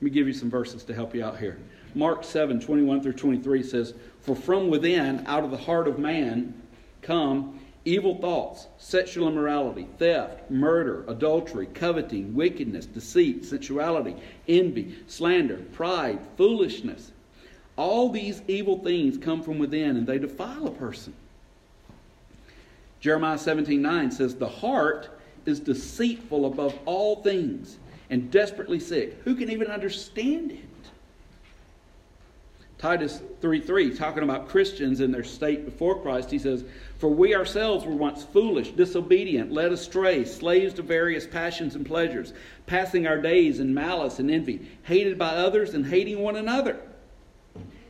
Let 0.00 0.02
me 0.02 0.10
give 0.10 0.26
you 0.26 0.32
some 0.32 0.50
verses 0.50 0.82
to 0.82 0.94
help 0.94 1.14
you 1.14 1.24
out 1.24 1.38
here. 1.38 1.58
Mark 1.96 2.24
7, 2.24 2.60
21 2.60 3.00
through 3.00 3.14
23 3.14 3.62
says, 3.62 3.94
For 4.20 4.36
from 4.36 4.68
within, 4.68 5.24
out 5.26 5.44
of 5.44 5.50
the 5.50 5.56
heart 5.56 5.88
of 5.88 5.98
man, 5.98 6.52
come 7.00 7.58
evil 7.86 8.16
thoughts, 8.16 8.66
sexual 8.76 9.28
immorality, 9.28 9.86
theft, 9.98 10.50
murder, 10.50 11.06
adultery, 11.08 11.66
coveting, 11.72 12.34
wickedness, 12.34 12.84
deceit, 12.84 13.46
sensuality, 13.46 14.14
envy, 14.46 14.98
slander, 15.06 15.56
pride, 15.72 16.18
foolishness. 16.36 17.12
All 17.76 18.10
these 18.10 18.42
evil 18.46 18.78
things 18.84 19.16
come 19.16 19.42
from 19.42 19.58
within 19.58 19.96
and 19.96 20.06
they 20.06 20.18
defile 20.18 20.66
a 20.66 20.72
person. 20.72 21.14
Jeremiah 23.00 23.38
17 23.38 23.80
9 23.80 24.10
says, 24.10 24.34
The 24.34 24.46
heart 24.46 25.08
is 25.46 25.60
deceitful 25.60 26.44
above 26.44 26.78
all 26.84 27.22
things 27.22 27.78
and 28.10 28.30
desperately 28.30 28.80
sick. 28.80 29.18
Who 29.24 29.34
can 29.34 29.50
even 29.50 29.68
understand 29.68 30.52
it? 30.52 30.75
Titus 32.78 33.22
3 33.40 33.60
3, 33.60 33.96
talking 33.96 34.22
about 34.22 34.48
Christians 34.48 35.00
in 35.00 35.10
their 35.10 35.24
state 35.24 35.64
before 35.64 36.00
Christ, 36.02 36.30
he 36.30 36.38
says, 36.38 36.64
For 36.98 37.08
we 37.08 37.34
ourselves 37.34 37.86
were 37.86 37.94
once 37.94 38.24
foolish, 38.24 38.72
disobedient, 38.72 39.50
led 39.50 39.72
astray, 39.72 40.26
slaves 40.26 40.74
to 40.74 40.82
various 40.82 41.26
passions 41.26 41.74
and 41.74 41.86
pleasures, 41.86 42.34
passing 42.66 43.06
our 43.06 43.20
days 43.20 43.60
in 43.60 43.72
malice 43.72 44.18
and 44.18 44.30
envy, 44.30 44.68
hated 44.82 45.18
by 45.18 45.30
others 45.30 45.72
and 45.72 45.86
hating 45.86 46.20
one 46.20 46.36
another. 46.36 46.78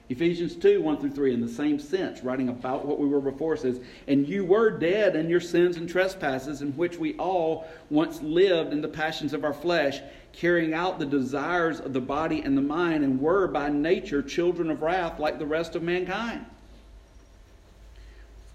Ephesians 0.08 0.54
2 0.54 0.80
1 0.80 0.98
through 0.98 1.10
3, 1.10 1.34
in 1.34 1.40
the 1.40 1.48
same 1.48 1.80
sense, 1.80 2.22
writing 2.22 2.48
about 2.48 2.86
what 2.86 3.00
we 3.00 3.08
were 3.08 3.20
before, 3.20 3.56
says, 3.56 3.80
And 4.06 4.28
you 4.28 4.44
were 4.44 4.70
dead 4.70 5.16
in 5.16 5.28
your 5.28 5.40
sins 5.40 5.78
and 5.78 5.88
trespasses, 5.88 6.62
in 6.62 6.76
which 6.76 6.96
we 6.96 7.16
all 7.16 7.66
once 7.90 8.22
lived 8.22 8.72
in 8.72 8.80
the 8.80 8.88
passions 8.88 9.32
of 9.32 9.42
our 9.42 9.52
flesh, 9.52 10.00
carrying 10.36 10.74
out 10.74 10.98
the 10.98 11.06
desires 11.06 11.80
of 11.80 11.92
the 11.92 12.00
body 12.00 12.42
and 12.42 12.56
the 12.56 12.62
mind, 12.62 13.02
and 13.02 13.20
were 13.20 13.48
by 13.48 13.70
nature 13.70 14.22
children 14.22 14.70
of 14.70 14.82
wrath 14.82 15.18
like 15.18 15.38
the 15.38 15.46
rest 15.46 15.74
of 15.74 15.82
mankind. 15.82 16.44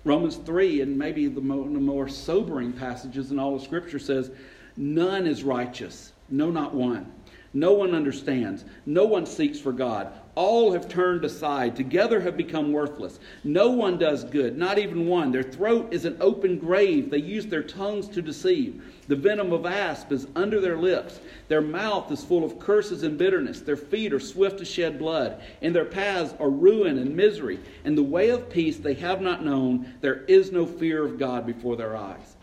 Romans 0.04 0.38
3, 0.38 0.82
and 0.82 0.98
maybe 0.98 1.28
the 1.28 1.42
more, 1.42 2.08
sobering 2.08 2.74
passages 2.74 3.32
in 3.32 3.40
all 3.40 3.56
of 3.56 3.62
Scripture, 3.62 4.00
says, 4.00 4.32
None 4.78 5.28
is 5.28 5.44
righteous, 5.44 6.12
no, 6.30 6.50
not 6.50 6.74
one. 6.74 7.12
No 7.54 7.74
one 7.74 7.94
understands. 7.94 8.64
No 8.86 9.06
one 9.06 9.26
seeks 9.26 9.60
for 9.60 9.74
God. 9.74 10.14
All 10.36 10.72
have 10.72 10.88
turned 10.88 11.26
aside. 11.26 11.76
Together 11.76 12.22
have 12.22 12.38
become 12.38 12.72
worthless. 12.72 13.20
No 13.44 13.70
one 13.72 13.98
does 13.98 14.24
good, 14.24 14.58
not 14.58 14.78
even 14.78 15.08
one. 15.08 15.32
Their 15.32 15.44
throat 15.44 15.90
is 15.92 16.06
an 16.06 16.16
open 16.22 16.58
grave. 16.58 17.10
They 17.10 17.18
use 17.18 17.46
their 17.46 17.64
tongues 17.64 18.08
to 18.10 18.22
deceive. 18.22 18.82
The 19.10 19.16
venom 19.18 19.52
of 19.52 19.66
asp 19.66 20.12
is 20.14 20.28
under 20.36 20.62
their 20.62 20.78
lips. 20.78 21.20
Their 21.50 21.62
mouth 21.62 22.10
is 22.12 22.24
full 22.24 22.46
of 22.46 22.60
curses 22.60 23.04
and 23.04 23.18
bitterness. 23.18 23.60
Their 23.60 23.76
feet 23.76 24.14
are 24.14 24.22
swift 24.22 24.60
to 24.60 24.66
shed 24.66 24.98
blood. 24.98 25.42
In 25.60 25.74
their 25.74 25.84
paths 25.86 26.34
are 26.40 26.50
ruin 26.50 26.98
and 26.98 27.14
misery. 27.14 27.60
And 27.84 27.98
the 27.98 28.04
way 28.04 28.30
of 28.30 28.50
peace 28.50 28.78
they 28.78 28.94
have 28.94 29.22
not 29.22 29.44
known. 29.44 29.94
There 30.00 30.24
is 30.30 30.54
no 30.54 30.66
fear 30.66 31.04
of 31.04 31.20
God 31.20 31.46
before 31.46 31.76
their 31.76 31.98
eyes. 31.98 32.38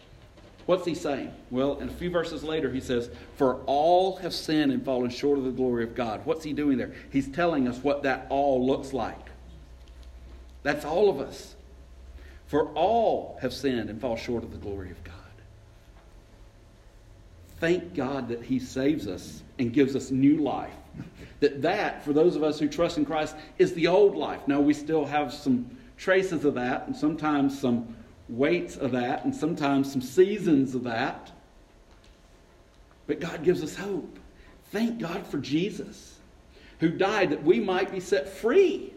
What's 0.68 0.84
he 0.84 0.94
saying? 0.94 1.32
Well, 1.50 1.78
in 1.78 1.88
a 1.88 1.92
few 1.92 2.10
verses 2.10 2.44
later, 2.44 2.70
he 2.70 2.82
says, 2.82 3.08
For 3.36 3.62
all 3.64 4.16
have 4.16 4.34
sinned 4.34 4.70
and 4.70 4.84
fallen 4.84 5.08
short 5.08 5.38
of 5.38 5.44
the 5.44 5.50
glory 5.50 5.82
of 5.82 5.94
God. 5.94 6.20
What's 6.26 6.44
he 6.44 6.52
doing 6.52 6.76
there? 6.76 6.92
He's 7.08 7.26
telling 7.26 7.66
us 7.66 7.78
what 7.78 8.02
that 8.02 8.26
all 8.28 8.66
looks 8.66 8.92
like. 8.92 9.30
That's 10.64 10.84
all 10.84 11.08
of 11.08 11.20
us. 11.20 11.54
For 12.48 12.66
all 12.74 13.38
have 13.40 13.54
sinned 13.54 13.88
and 13.88 13.98
fall 13.98 14.14
short 14.16 14.44
of 14.44 14.52
the 14.52 14.58
glory 14.58 14.90
of 14.90 15.02
God. 15.04 15.14
Thank 17.60 17.94
God 17.94 18.28
that 18.28 18.42
he 18.42 18.58
saves 18.58 19.08
us 19.08 19.42
and 19.58 19.72
gives 19.72 19.96
us 19.96 20.10
new 20.10 20.42
life. 20.42 20.74
That 21.40 21.62
that, 21.62 22.04
for 22.04 22.12
those 22.12 22.36
of 22.36 22.42
us 22.42 22.58
who 22.58 22.68
trust 22.68 22.98
in 22.98 23.06
Christ, 23.06 23.36
is 23.56 23.72
the 23.72 23.86
old 23.86 24.16
life. 24.16 24.46
Now, 24.46 24.60
we 24.60 24.74
still 24.74 25.06
have 25.06 25.32
some 25.32 25.78
traces 25.96 26.44
of 26.44 26.52
that 26.56 26.86
and 26.88 26.94
sometimes 26.94 27.58
some 27.58 27.94
weights 28.28 28.76
of 28.76 28.92
that 28.92 29.24
and 29.24 29.34
sometimes 29.34 29.90
some 29.90 30.02
seasons 30.02 30.74
of 30.74 30.84
that. 30.84 31.32
But 33.06 33.20
God 33.20 33.42
gives 33.42 33.62
us 33.62 33.74
hope. 33.74 34.18
Thank 34.70 34.98
God 34.98 35.26
for 35.26 35.38
Jesus, 35.38 36.18
who 36.80 36.90
died 36.90 37.30
that 37.30 37.42
we 37.42 37.58
might 37.58 37.90
be 37.90 38.00
set 38.00 38.28
free 38.28 38.92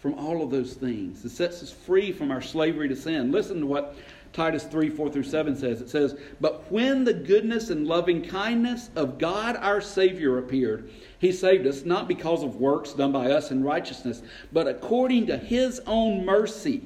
from 0.00 0.14
all 0.14 0.42
of 0.42 0.50
those 0.50 0.74
things. 0.74 1.24
It 1.24 1.30
sets 1.30 1.62
us 1.62 1.70
free 1.70 2.12
from 2.12 2.30
our 2.30 2.42
slavery 2.42 2.88
to 2.88 2.96
sin. 2.96 3.30
Listen 3.30 3.60
to 3.60 3.66
what 3.66 3.96
Titus 4.32 4.64
3 4.64 4.90
4 4.90 5.10
through 5.10 5.22
7 5.22 5.56
says. 5.56 5.80
It 5.80 5.88
says, 5.88 6.18
But 6.40 6.70
when 6.70 7.04
the 7.04 7.14
goodness 7.14 7.70
and 7.70 7.86
loving 7.86 8.22
kindness 8.22 8.90
of 8.96 9.18
God 9.18 9.56
our 9.56 9.80
Savior 9.80 10.38
appeared, 10.38 10.90
he 11.18 11.32
saved 11.32 11.66
us 11.66 11.84
not 11.84 12.08
because 12.08 12.42
of 12.42 12.56
works 12.56 12.92
done 12.92 13.12
by 13.12 13.30
us 13.30 13.50
in 13.50 13.64
righteousness, 13.64 14.22
but 14.52 14.66
according 14.66 15.28
to 15.28 15.38
his 15.38 15.80
own 15.86 16.24
mercy 16.24 16.82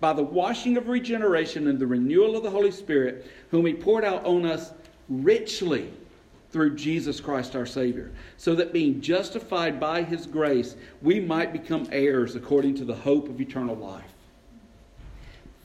by 0.00 0.12
the 0.12 0.22
washing 0.22 0.76
of 0.76 0.88
regeneration 0.88 1.68
and 1.68 1.78
the 1.78 1.86
renewal 1.86 2.36
of 2.36 2.42
the 2.42 2.50
Holy 2.50 2.70
Spirit, 2.70 3.30
whom 3.50 3.66
He 3.66 3.74
poured 3.74 4.04
out 4.04 4.24
on 4.24 4.46
us 4.46 4.72
richly 5.08 5.92
through 6.50 6.74
Jesus 6.74 7.20
Christ 7.20 7.54
our 7.54 7.66
Savior, 7.66 8.10
so 8.36 8.54
that 8.54 8.72
being 8.72 9.00
justified 9.00 9.78
by 9.78 10.02
His 10.02 10.26
grace, 10.26 10.74
we 11.02 11.20
might 11.20 11.52
become 11.52 11.86
heirs 11.92 12.34
according 12.34 12.74
to 12.76 12.84
the 12.84 12.94
hope 12.94 13.28
of 13.28 13.40
eternal 13.40 13.76
life. 13.76 14.04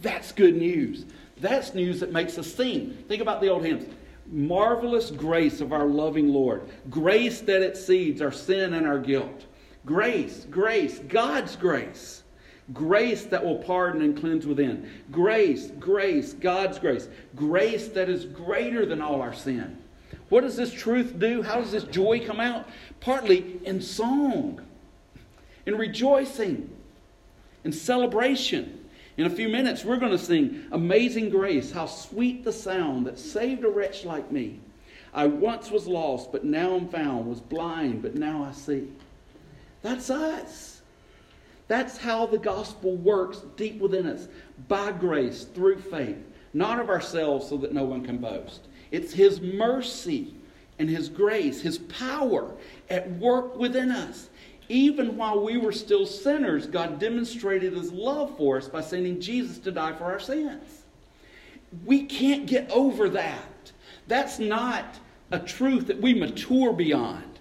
That's 0.01 0.31
good 0.31 0.55
news. 0.55 1.05
That's 1.37 1.73
news 1.73 1.99
that 2.01 2.11
makes 2.11 2.37
us 2.37 2.53
sing. 2.53 2.97
Think 3.07 3.21
about 3.21 3.41
the 3.41 3.49
old 3.49 3.65
hymns. 3.65 3.91
Marvelous 4.27 5.11
grace 5.11 5.61
of 5.61 5.73
our 5.73 5.85
loving 5.85 6.29
Lord. 6.29 6.69
Grace 6.89 7.41
that 7.41 7.63
exceeds 7.63 8.21
our 8.21 8.31
sin 8.31 8.73
and 8.73 8.85
our 8.85 8.99
guilt. 8.99 9.45
Grace, 9.85 10.45
grace, 10.49 10.99
God's 11.07 11.55
grace. 11.55 12.23
Grace 12.73 13.25
that 13.25 13.45
will 13.45 13.57
pardon 13.57 14.01
and 14.01 14.17
cleanse 14.17 14.47
within. 14.47 14.89
Grace, 15.11 15.71
grace, 15.79 16.33
God's 16.33 16.79
grace. 16.79 17.07
Grace 17.35 17.89
that 17.89 18.09
is 18.09 18.25
greater 18.25 18.85
than 18.85 19.01
all 19.01 19.21
our 19.21 19.33
sin. 19.33 19.77
What 20.29 20.41
does 20.41 20.55
this 20.55 20.73
truth 20.73 21.19
do? 21.19 21.43
How 21.43 21.61
does 21.61 21.71
this 21.71 21.83
joy 21.83 22.25
come 22.25 22.39
out? 22.39 22.67
Partly 22.99 23.59
in 23.63 23.81
song, 23.81 24.61
in 25.65 25.77
rejoicing, 25.77 26.75
in 27.63 27.71
celebration. 27.71 28.81
In 29.17 29.27
a 29.27 29.29
few 29.29 29.47
minutes, 29.47 29.85
we're 29.85 29.97
going 29.97 30.11
to 30.11 30.17
sing 30.17 30.65
Amazing 30.71 31.29
Grace. 31.29 31.71
How 31.71 31.85
sweet 31.85 32.43
the 32.43 32.51
sound 32.51 33.05
that 33.05 33.17
saved 33.17 33.63
a 33.63 33.69
wretch 33.69 34.03
like 34.03 34.31
me. 34.31 34.59
I 35.13 35.27
once 35.27 35.71
was 35.71 35.87
lost, 35.87 36.31
but 36.33 36.43
now 36.43 36.75
I'm 36.75 36.89
found, 36.89 37.27
was 37.27 37.39
blind, 37.39 38.01
but 38.01 38.15
now 38.15 38.43
I 38.43 38.51
see. 38.51 38.89
That's 39.83 40.09
us. 40.09 40.74
That's 41.67 41.97
how 41.97 42.25
the 42.25 42.37
gospel 42.37 42.95
works 42.95 43.41
deep 43.55 43.79
within 43.79 44.05
us 44.07 44.27
by 44.67 44.91
grace, 44.91 45.45
through 45.45 45.79
faith, 45.79 46.17
not 46.53 46.79
of 46.79 46.89
ourselves 46.89 47.49
so 47.49 47.57
that 47.57 47.73
no 47.73 47.83
one 47.83 48.05
can 48.05 48.17
boast. 48.17 48.67
It's 48.91 49.13
His 49.13 49.41
mercy 49.41 50.35
and 50.77 50.89
His 50.89 51.09
grace, 51.09 51.61
His 51.61 51.79
power 51.79 52.51
at 52.89 53.09
work 53.13 53.57
within 53.57 53.91
us. 53.91 54.29
Even 54.69 55.15
while 55.15 55.43
we 55.43 55.57
were 55.57 55.71
still 55.71 56.05
sinners, 56.05 56.65
God 56.65 56.99
demonstrated 56.99 57.73
His 57.73 57.91
love 57.91 58.35
for 58.37 58.57
us 58.57 58.67
by 58.67 58.81
sending 58.81 59.19
Jesus 59.19 59.57
to 59.59 59.71
die 59.71 59.93
for 59.93 60.05
our 60.05 60.19
sins. 60.19 60.83
We 61.85 62.03
can't 62.03 62.45
get 62.45 62.69
over 62.71 63.09
that. 63.09 63.71
That's 64.07 64.39
not 64.39 64.85
a 65.31 65.39
truth 65.39 65.87
that 65.87 66.01
we 66.01 66.13
mature 66.13 66.73
beyond. 66.73 67.34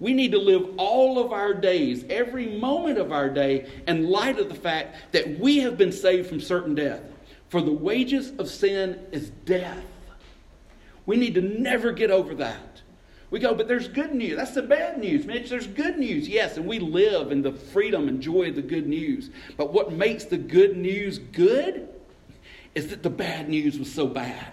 We 0.00 0.14
need 0.14 0.32
to 0.32 0.38
live 0.38 0.66
all 0.78 1.18
of 1.18 1.30
our 1.32 1.52
days, 1.52 2.04
every 2.08 2.58
moment 2.58 2.98
of 2.98 3.12
our 3.12 3.28
day, 3.28 3.70
in 3.86 4.08
light 4.08 4.38
of 4.38 4.48
the 4.48 4.54
fact 4.54 5.12
that 5.12 5.38
we 5.38 5.58
have 5.58 5.76
been 5.76 5.92
saved 5.92 6.28
from 6.28 6.40
certain 6.40 6.74
death. 6.74 7.02
For 7.50 7.60
the 7.60 7.72
wages 7.72 8.32
of 8.38 8.48
sin 8.48 8.98
is 9.12 9.28
death. 9.44 9.84
We 11.04 11.16
need 11.16 11.34
to 11.34 11.42
never 11.42 11.92
get 11.92 12.10
over 12.10 12.34
that. 12.36 12.80
We 13.30 13.38
go, 13.38 13.54
but 13.54 13.68
there's 13.68 13.88
good 13.88 14.14
news. 14.14 14.36
That's 14.36 14.54
the 14.54 14.62
bad 14.62 14.98
news, 14.98 15.26
Mitch. 15.26 15.50
There's 15.50 15.66
good 15.66 15.98
news, 15.98 16.28
yes, 16.28 16.56
and 16.56 16.66
we 16.66 16.78
live 16.78 17.30
in 17.30 17.42
the 17.42 17.52
freedom 17.52 18.08
and 18.08 18.20
joy 18.20 18.48
of 18.48 18.56
the 18.56 18.62
good 18.62 18.88
news. 18.88 19.30
But 19.56 19.72
what 19.72 19.92
makes 19.92 20.24
the 20.24 20.38
good 20.38 20.76
news 20.76 21.18
good 21.18 21.88
is 22.74 22.88
that 22.88 23.02
the 23.02 23.10
bad 23.10 23.48
news 23.48 23.78
was 23.78 23.92
so 23.92 24.06
bad. 24.06 24.52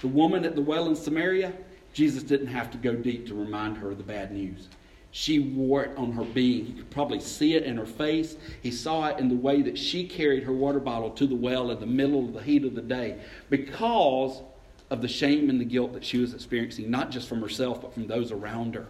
The 0.00 0.08
woman 0.08 0.44
at 0.44 0.54
the 0.54 0.62
well 0.62 0.88
in 0.88 0.96
Samaria, 0.96 1.52
Jesus 1.98 2.22
didn't 2.22 2.46
have 2.46 2.70
to 2.70 2.78
go 2.78 2.94
deep 2.94 3.26
to 3.26 3.34
remind 3.34 3.76
her 3.78 3.90
of 3.90 3.98
the 3.98 4.04
bad 4.04 4.30
news. 4.30 4.68
She 5.10 5.40
wore 5.40 5.82
it 5.82 5.98
on 5.98 6.12
her 6.12 6.22
being. 6.22 6.64
He 6.64 6.72
could 6.74 6.90
probably 6.90 7.18
see 7.18 7.56
it 7.56 7.64
in 7.64 7.76
her 7.76 7.84
face. 7.84 8.36
He 8.62 8.70
saw 8.70 9.08
it 9.08 9.18
in 9.18 9.28
the 9.28 9.34
way 9.34 9.62
that 9.62 9.76
she 9.76 10.06
carried 10.06 10.44
her 10.44 10.52
water 10.52 10.78
bottle 10.78 11.10
to 11.10 11.26
the 11.26 11.34
well 11.34 11.72
in 11.72 11.80
the 11.80 11.86
middle 11.86 12.24
of 12.24 12.34
the 12.34 12.40
heat 12.40 12.64
of 12.64 12.76
the 12.76 12.82
day 12.82 13.18
because 13.50 14.42
of 14.90 15.02
the 15.02 15.08
shame 15.08 15.50
and 15.50 15.60
the 15.60 15.64
guilt 15.64 15.92
that 15.92 16.04
she 16.04 16.18
was 16.18 16.34
experiencing, 16.34 16.88
not 16.88 17.10
just 17.10 17.28
from 17.28 17.40
herself, 17.40 17.82
but 17.82 17.92
from 17.92 18.06
those 18.06 18.30
around 18.30 18.76
her. 18.76 18.86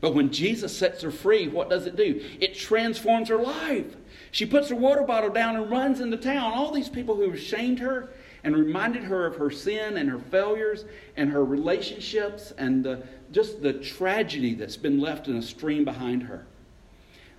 But 0.00 0.16
when 0.16 0.32
Jesus 0.32 0.76
sets 0.76 1.02
her 1.02 1.12
free, 1.12 1.46
what 1.46 1.70
does 1.70 1.86
it 1.86 1.94
do? 1.94 2.24
It 2.40 2.56
transforms 2.56 3.28
her 3.28 3.38
life. 3.38 3.94
She 4.32 4.46
puts 4.46 4.68
her 4.70 4.74
water 4.74 5.02
bottle 5.02 5.30
down 5.30 5.54
and 5.54 5.70
runs 5.70 6.00
into 6.00 6.16
town. 6.16 6.54
All 6.54 6.72
these 6.72 6.88
people 6.88 7.14
who 7.14 7.30
have 7.30 7.40
shamed 7.40 7.78
her, 7.78 8.10
and 8.44 8.56
reminded 8.56 9.04
her 9.04 9.26
of 9.26 9.36
her 9.36 9.50
sin 9.50 9.96
and 9.96 10.08
her 10.08 10.18
failures 10.18 10.84
and 11.16 11.30
her 11.30 11.44
relationships 11.44 12.52
and 12.58 12.84
the, 12.84 13.02
just 13.32 13.62
the 13.62 13.72
tragedy 13.72 14.54
that's 14.54 14.76
been 14.76 15.00
left 15.00 15.28
in 15.28 15.36
a 15.36 15.42
stream 15.42 15.84
behind 15.84 16.22
her. 16.24 16.46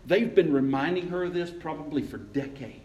They've 0.06 0.34
been 0.34 0.52
reminding 0.52 1.10
her 1.10 1.24
of 1.24 1.34
this 1.34 1.52
probably 1.52 2.02
for 2.02 2.18
decades. 2.18 2.80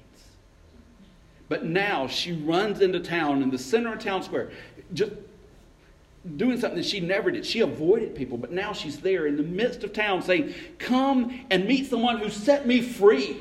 But 1.49 1.65
now 1.65 2.07
she 2.07 2.33
runs 2.33 2.81
into 2.81 3.01
town 3.01 3.43
in 3.43 3.51
the 3.51 3.59
center 3.59 3.93
of 3.93 4.01
town 4.01 4.23
square, 4.23 4.51
just 4.93 5.13
doing 6.37 6.61
something 6.61 6.79
that 6.79 6.87
she 6.87 7.01
never 7.01 7.31
did. 7.31 7.47
She 7.47 7.61
avoided 7.61 8.15
people, 8.15 8.37
but 8.37 8.51
now 8.51 8.73
she's 8.73 8.99
there 8.99 9.27
in 9.27 9.37
the 9.37 9.43
midst 9.43 9.85
of 9.85 9.93
town 9.93 10.23
saying, 10.23 10.55
Come 10.79 11.47
and 11.51 11.67
meet 11.67 11.89
someone 11.89 12.19
who 12.19 12.31
set 12.31 12.67
me 12.67 12.83
free. 12.83 13.37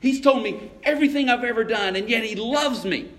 He's 0.00 0.20
told 0.20 0.44
me 0.44 0.70
everything 0.84 1.28
I've 1.28 1.42
ever 1.42 1.64
done, 1.64 1.96
and 1.96 2.08
yet 2.08 2.22
he 2.22 2.36
loves 2.36 2.84
me. 2.84 3.10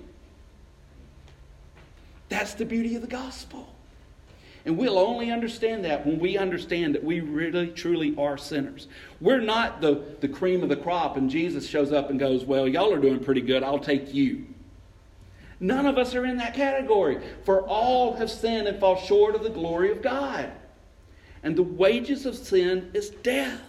That's 2.30 2.54
the 2.54 2.66
beauty 2.66 2.96
of 2.96 3.02
the 3.02 3.08
gospel. 3.08 3.68
And 4.66 4.78
we'll 4.78 5.00
only 5.00 5.32
understand 5.32 5.86
that 5.86 6.06
when 6.06 6.20
we 6.20 6.38
understand 6.38 6.94
that 6.94 7.04
we 7.04 7.22
really, 7.22 7.68
truly 7.70 8.16
are 8.18 8.38
sinners. 8.38 8.88
We're 9.20 9.40
not 9.40 9.82
the, 9.82 10.04
the 10.20 10.28
cream 10.28 10.62
of 10.64 10.70
the 10.70 10.76
crop, 10.76 11.18
and 11.18 11.30
Jesus 11.30 11.68
shows 11.68 11.92
up 11.92 12.10
and 12.10 12.20
goes, 12.20 12.46
Well, 12.46 12.68
y'all 12.68 12.94
are 12.94 13.00
doing 13.00 13.24
pretty 13.24 13.42
good. 13.42 13.64
I'll 13.64 13.80
take 13.80 14.14
you. 14.14 14.46
None 15.60 15.86
of 15.86 15.98
us 15.98 16.16
are 16.16 16.26
in 16.26 16.38
that 16.38 16.54
category. 16.54 17.20
For 17.44 17.62
all 17.62 18.14
have 18.18 18.30
sinned 18.30 18.68
and 18.68 18.80
fall 18.80 18.96
short 18.96 19.36
of 19.36 19.44
the 19.44 19.50
glory 19.50 19.92
of 19.92 20.02
God. 20.02 20.52
And 21.42 21.56
the 21.56 21.64
wages 21.64 22.26
of 22.26 22.36
sin 22.36 22.92
is 22.94 23.10
death. 23.10 23.62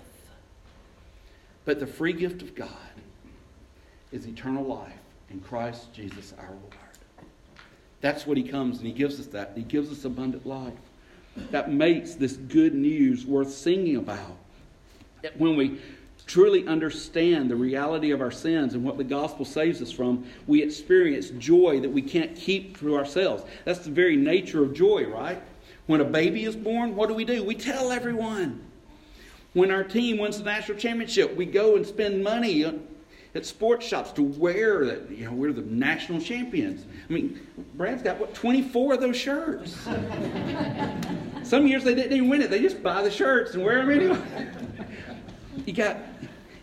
But 1.64 1.78
the 1.80 1.86
free 1.86 2.12
gift 2.12 2.42
of 2.42 2.54
God 2.54 2.68
is 4.12 4.26
eternal 4.26 4.64
life 4.64 4.92
in 5.30 5.40
Christ 5.40 5.92
Jesus 5.92 6.34
our 6.38 6.50
Lord. 6.50 6.79
That's 8.00 8.26
what 8.26 8.36
he 8.36 8.42
comes 8.42 8.78
and 8.78 8.86
he 8.86 8.92
gives 8.92 9.20
us 9.20 9.26
that. 9.28 9.52
He 9.54 9.62
gives 9.62 9.90
us 9.90 10.04
abundant 10.04 10.46
life. 10.46 10.72
That 11.50 11.72
makes 11.72 12.14
this 12.14 12.34
good 12.34 12.74
news 12.74 13.24
worth 13.24 13.52
singing 13.52 13.96
about. 13.96 14.36
When 15.36 15.56
we 15.56 15.78
truly 16.26 16.66
understand 16.66 17.50
the 17.50 17.56
reality 17.56 18.10
of 18.10 18.20
our 18.20 18.30
sins 18.30 18.74
and 18.74 18.84
what 18.84 18.96
the 18.96 19.04
gospel 19.04 19.44
saves 19.44 19.82
us 19.82 19.90
from, 19.90 20.24
we 20.46 20.62
experience 20.62 21.30
joy 21.30 21.80
that 21.80 21.90
we 21.90 22.02
can't 22.02 22.34
keep 22.36 22.78
to 22.80 22.96
ourselves. 22.96 23.44
That's 23.64 23.80
the 23.80 23.90
very 23.90 24.16
nature 24.16 24.62
of 24.62 24.72
joy, 24.72 25.06
right? 25.06 25.42
When 25.86 26.00
a 26.00 26.04
baby 26.04 26.44
is 26.44 26.56
born, 26.56 26.94
what 26.94 27.08
do 27.08 27.14
we 27.14 27.24
do? 27.24 27.42
We 27.42 27.54
tell 27.54 27.90
everyone. 27.90 28.64
When 29.52 29.70
our 29.70 29.82
team 29.82 30.18
wins 30.18 30.38
the 30.38 30.44
national 30.44 30.78
championship, 30.78 31.34
we 31.34 31.46
go 31.46 31.74
and 31.76 31.84
spend 31.84 32.22
money 32.22 32.64
at 33.34 33.46
sports 33.46 33.86
shops 33.86 34.12
to 34.12 34.22
wear 34.22 34.84
that. 34.86 35.10
You 35.10 35.26
know, 35.26 35.32
we're 35.32 35.52
the 35.52 35.62
national 35.62 36.20
champions. 36.20 36.84
I 37.08 37.12
mean, 37.12 37.46
Brad's 37.74 38.02
got 38.02 38.18
what 38.18 38.34
24 38.34 38.94
of 38.94 39.00
those 39.00 39.16
shirts. 39.16 39.72
Some 41.42 41.66
years 41.66 41.84
they 41.84 41.94
didn't 41.94 42.12
even 42.12 42.28
win 42.28 42.42
it; 42.42 42.50
they 42.50 42.60
just 42.60 42.82
buy 42.82 43.02
the 43.02 43.10
shirts 43.10 43.54
and 43.54 43.64
wear 43.64 43.78
them 43.78 43.90
anyway. 43.90 44.48
You 45.66 45.72
got, 45.72 45.98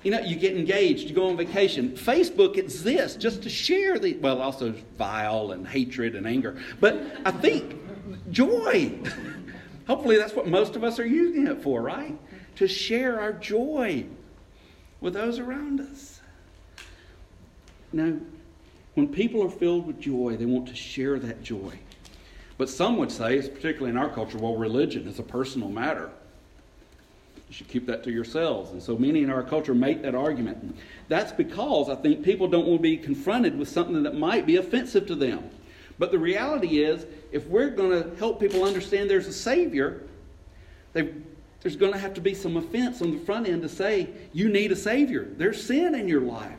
you 0.04 0.12
know, 0.12 0.20
you 0.20 0.36
get 0.36 0.58
engaged, 0.58 1.08
you 1.10 1.16
go 1.16 1.30
on 1.30 1.38
vacation. 1.38 1.92
Facebook 1.92 2.58
exists 2.58 3.18
just 3.18 3.44
to 3.44 3.50
share 3.50 4.00
the 4.00 4.16
well, 4.18 4.42
also 4.42 4.74
vile 4.98 5.52
and 5.52 5.68
hatred 5.68 6.16
and 6.16 6.28
anger, 6.28 6.62
but 6.80 7.02
I 7.26 7.32
think 7.32 7.76
joy. 8.32 8.98
Hopefully, 9.88 10.18
that's 10.18 10.34
what 10.34 10.48
most 10.48 10.76
of 10.76 10.84
us 10.84 11.00
are 11.00 11.06
using 11.06 11.48
it 11.48 11.62
for, 11.62 11.82
right? 11.82 12.18
To 12.58 12.68
share 12.68 13.22
our 13.22 13.32
joy 13.32 14.06
with 15.00 15.14
those 15.14 15.40
around 15.40 15.80
us. 15.80 16.17
Now, 17.94 18.14
when 18.96 19.08
people 19.08 19.44
are 19.44 19.50
filled 19.50 19.88
with 19.88 20.00
joy, 20.00 20.38
they 20.38 20.46
want 20.46 20.68
to 20.68 20.76
share 20.76 21.20
that 21.20 21.44
joy. 21.44 21.80
But 22.58 22.70
some 22.70 22.98
would 22.98 23.12
say, 23.12 23.40
particularly 23.42 23.92
in 23.92 23.98
our 23.98 24.10
culture, 24.10 24.38
well, 24.38 24.56
religion 24.56 25.08
is 25.08 25.20
a 25.20 25.24
personal 25.24 25.70
matter. 25.70 26.10
You 27.48 27.54
should 27.54 27.68
keep 27.68 27.86
that 27.86 28.04
to 28.04 28.12
yourselves. 28.12 28.72
And 28.72 28.82
so 28.82 28.98
many 28.98 29.22
in 29.22 29.30
our 29.30 29.44
culture 29.44 29.74
make 29.74 30.02
that 30.02 30.16
argument. 30.16 30.76
That's 31.08 31.32
because 31.32 31.88
I 31.88 31.96
think 31.96 32.24
people 32.24 32.48
don't 32.48 32.68
want 32.68 32.80
to 32.80 32.84
be 32.84 32.98
confronted 32.98 33.58
with 33.58 33.70
something 33.70 34.04
that 34.04 34.16
might 34.16 34.46
be 34.46 34.58
offensive 34.58 35.06
to 35.08 35.16
them. 35.16 35.50
But 36.00 36.12
the 36.12 36.20
reality 36.20 36.84
is, 36.84 37.06
if 37.32 37.46
we're 37.48 37.70
going 37.70 37.92
to 37.92 38.16
help 38.18 38.40
people 38.40 38.64
understand 38.64 39.10
there's 39.10 39.28
a 39.28 39.34
Savior, 39.34 40.04
there's 40.94 41.76
going 41.76 41.94
to 41.94 42.00
have 42.00 42.14
to 42.16 42.22
be 42.22 42.34
some 42.34 42.58
offense 42.58 43.02
on 43.02 43.12
the 43.12 43.20
front 43.20 43.48
end 43.48 43.62
to 43.62 43.70
say, 43.70 44.10
you 44.34 44.50
need 44.50 44.72
a 44.72 44.76
Savior. 44.76 45.28
There's 45.38 45.64
sin 45.64 45.96
in 45.96 46.08
your 46.08 46.22
life. 46.22 46.58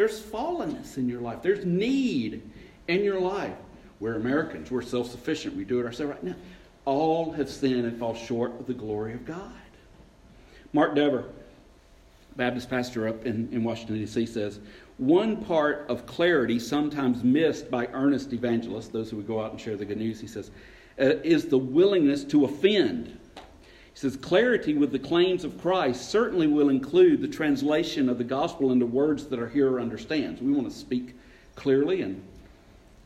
There's 0.00 0.18
fallenness 0.18 0.96
in 0.96 1.10
your 1.10 1.20
life. 1.20 1.42
There's 1.42 1.66
need 1.66 2.40
in 2.88 3.04
your 3.04 3.20
life. 3.20 3.52
We're 4.00 4.16
Americans. 4.16 4.70
We're 4.70 4.80
self 4.80 5.10
sufficient. 5.10 5.54
We 5.54 5.64
do 5.64 5.78
it 5.78 5.84
ourselves 5.84 6.14
right 6.14 6.24
now. 6.24 6.36
All 6.86 7.32
have 7.32 7.50
sinned 7.50 7.84
and 7.84 7.98
fall 7.98 8.14
short 8.14 8.58
of 8.58 8.66
the 8.66 8.72
glory 8.72 9.12
of 9.12 9.26
God. 9.26 9.52
Mark 10.72 10.94
Dever, 10.94 11.26
Baptist 12.36 12.70
pastor 12.70 13.08
up 13.08 13.26
in, 13.26 13.50
in 13.52 13.62
Washington, 13.62 13.96
D.C., 13.96 14.24
says 14.24 14.60
one 14.96 15.44
part 15.44 15.84
of 15.90 16.06
clarity, 16.06 16.58
sometimes 16.58 17.22
missed 17.22 17.70
by 17.70 17.86
earnest 17.88 18.32
evangelists, 18.32 18.88
those 18.88 19.10
who 19.10 19.18
would 19.18 19.26
go 19.26 19.38
out 19.38 19.50
and 19.50 19.60
share 19.60 19.76
the 19.76 19.84
good 19.84 19.98
news, 19.98 20.18
he 20.18 20.26
says, 20.26 20.50
uh, 20.98 21.16
is 21.22 21.44
the 21.44 21.58
willingness 21.58 22.24
to 22.24 22.46
offend. 22.46 23.19
Says, 24.00 24.16
clarity 24.16 24.72
with 24.72 24.92
the 24.92 24.98
claims 24.98 25.44
of 25.44 25.60
Christ 25.60 26.08
certainly 26.08 26.46
will 26.46 26.70
include 26.70 27.20
the 27.20 27.28
translation 27.28 28.08
of 28.08 28.16
the 28.16 28.24
gospel 28.24 28.72
into 28.72 28.86
words 28.86 29.26
that 29.26 29.38
our 29.38 29.46
hearer 29.46 29.78
understands. 29.78 30.40
We 30.40 30.52
want 30.52 30.70
to 30.70 30.74
speak 30.74 31.14
clearly 31.54 32.00
and, 32.00 32.22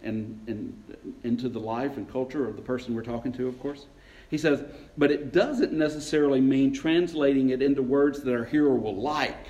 and, 0.04 0.38
and 0.46 0.96
into 1.24 1.48
the 1.48 1.58
life 1.58 1.96
and 1.96 2.08
culture 2.08 2.46
of 2.46 2.54
the 2.54 2.62
person 2.62 2.94
we're 2.94 3.02
talking 3.02 3.32
to, 3.32 3.48
of 3.48 3.58
course. 3.58 3.86
He 4.30 4.38
says, 4.38 4.62
but 4.96 5.10
it 5.10 5.32
doesn't 5.32 5.72
necessarily 5.72 6.40
mean 6.40 6.72
translating 6.72 7.50
it 7.50 7.60
into 7.60 7.82
words 7.82 8.22
that 8.22 8.32
our 8.32 8.44
hearer 8.44 8.76
will 8.76 8.94
like. 8.94 9.48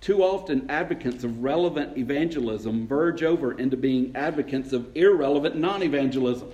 Too 0.00 0.24
often, 0.24 0.68
advocates 0.68 1.22
of 1.22 1.44
relevant 1.44 1.96
evangelism 1.96 2.88
verge 2.88 3.22
over 3.22 3.52
into 3.52 3.76
being 3.76 4.10
advocates 4.16 4.72
of 4.72 4.88
irrelevant 4.96 5.54
non 5.54 5.84
evangelism. 5.84 6.50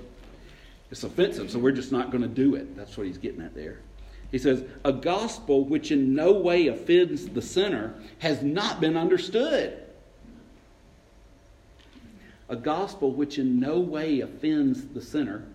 It's 0.92 1.04
offensive, 1.04 1.50
so 1.50 1.58
we're 1.58 1.72
just 1.72 1.90
not 1.90 2.10
going 2.10 2.20
to 2.20 2.28
do 2.28 2.54
it. 2.54 2.76
That's 2.76 2.98
what 2.98 3.06
he's 3.06 3.16
getting 3.16 3.40
at 3.40 3.54
there. 3.54 3.78
He 4.30 4.36
says, 4.36 4.62
A 4.84 4.92
gospel 4.92 5.64
which 5.64 5.90
in 5.90 6.14
no 6.14 6.32
way 6.32 6.66
offends 6.66 7.26
the 7.28 7.40
sinner 7.40 7.94
has 8.18 8.42
not 8.42 8.78
been 8.78 8.94
understood. 8.94 9.82
A 12.50 12.56
gospel 12.56 13.10
which 13.10 13.38
in 13.38 13.58
no 13.58 13.80
way 13.80 14.20
offends 14.20 14.86
the 14.88 15.00
sinner, 15.00 15.46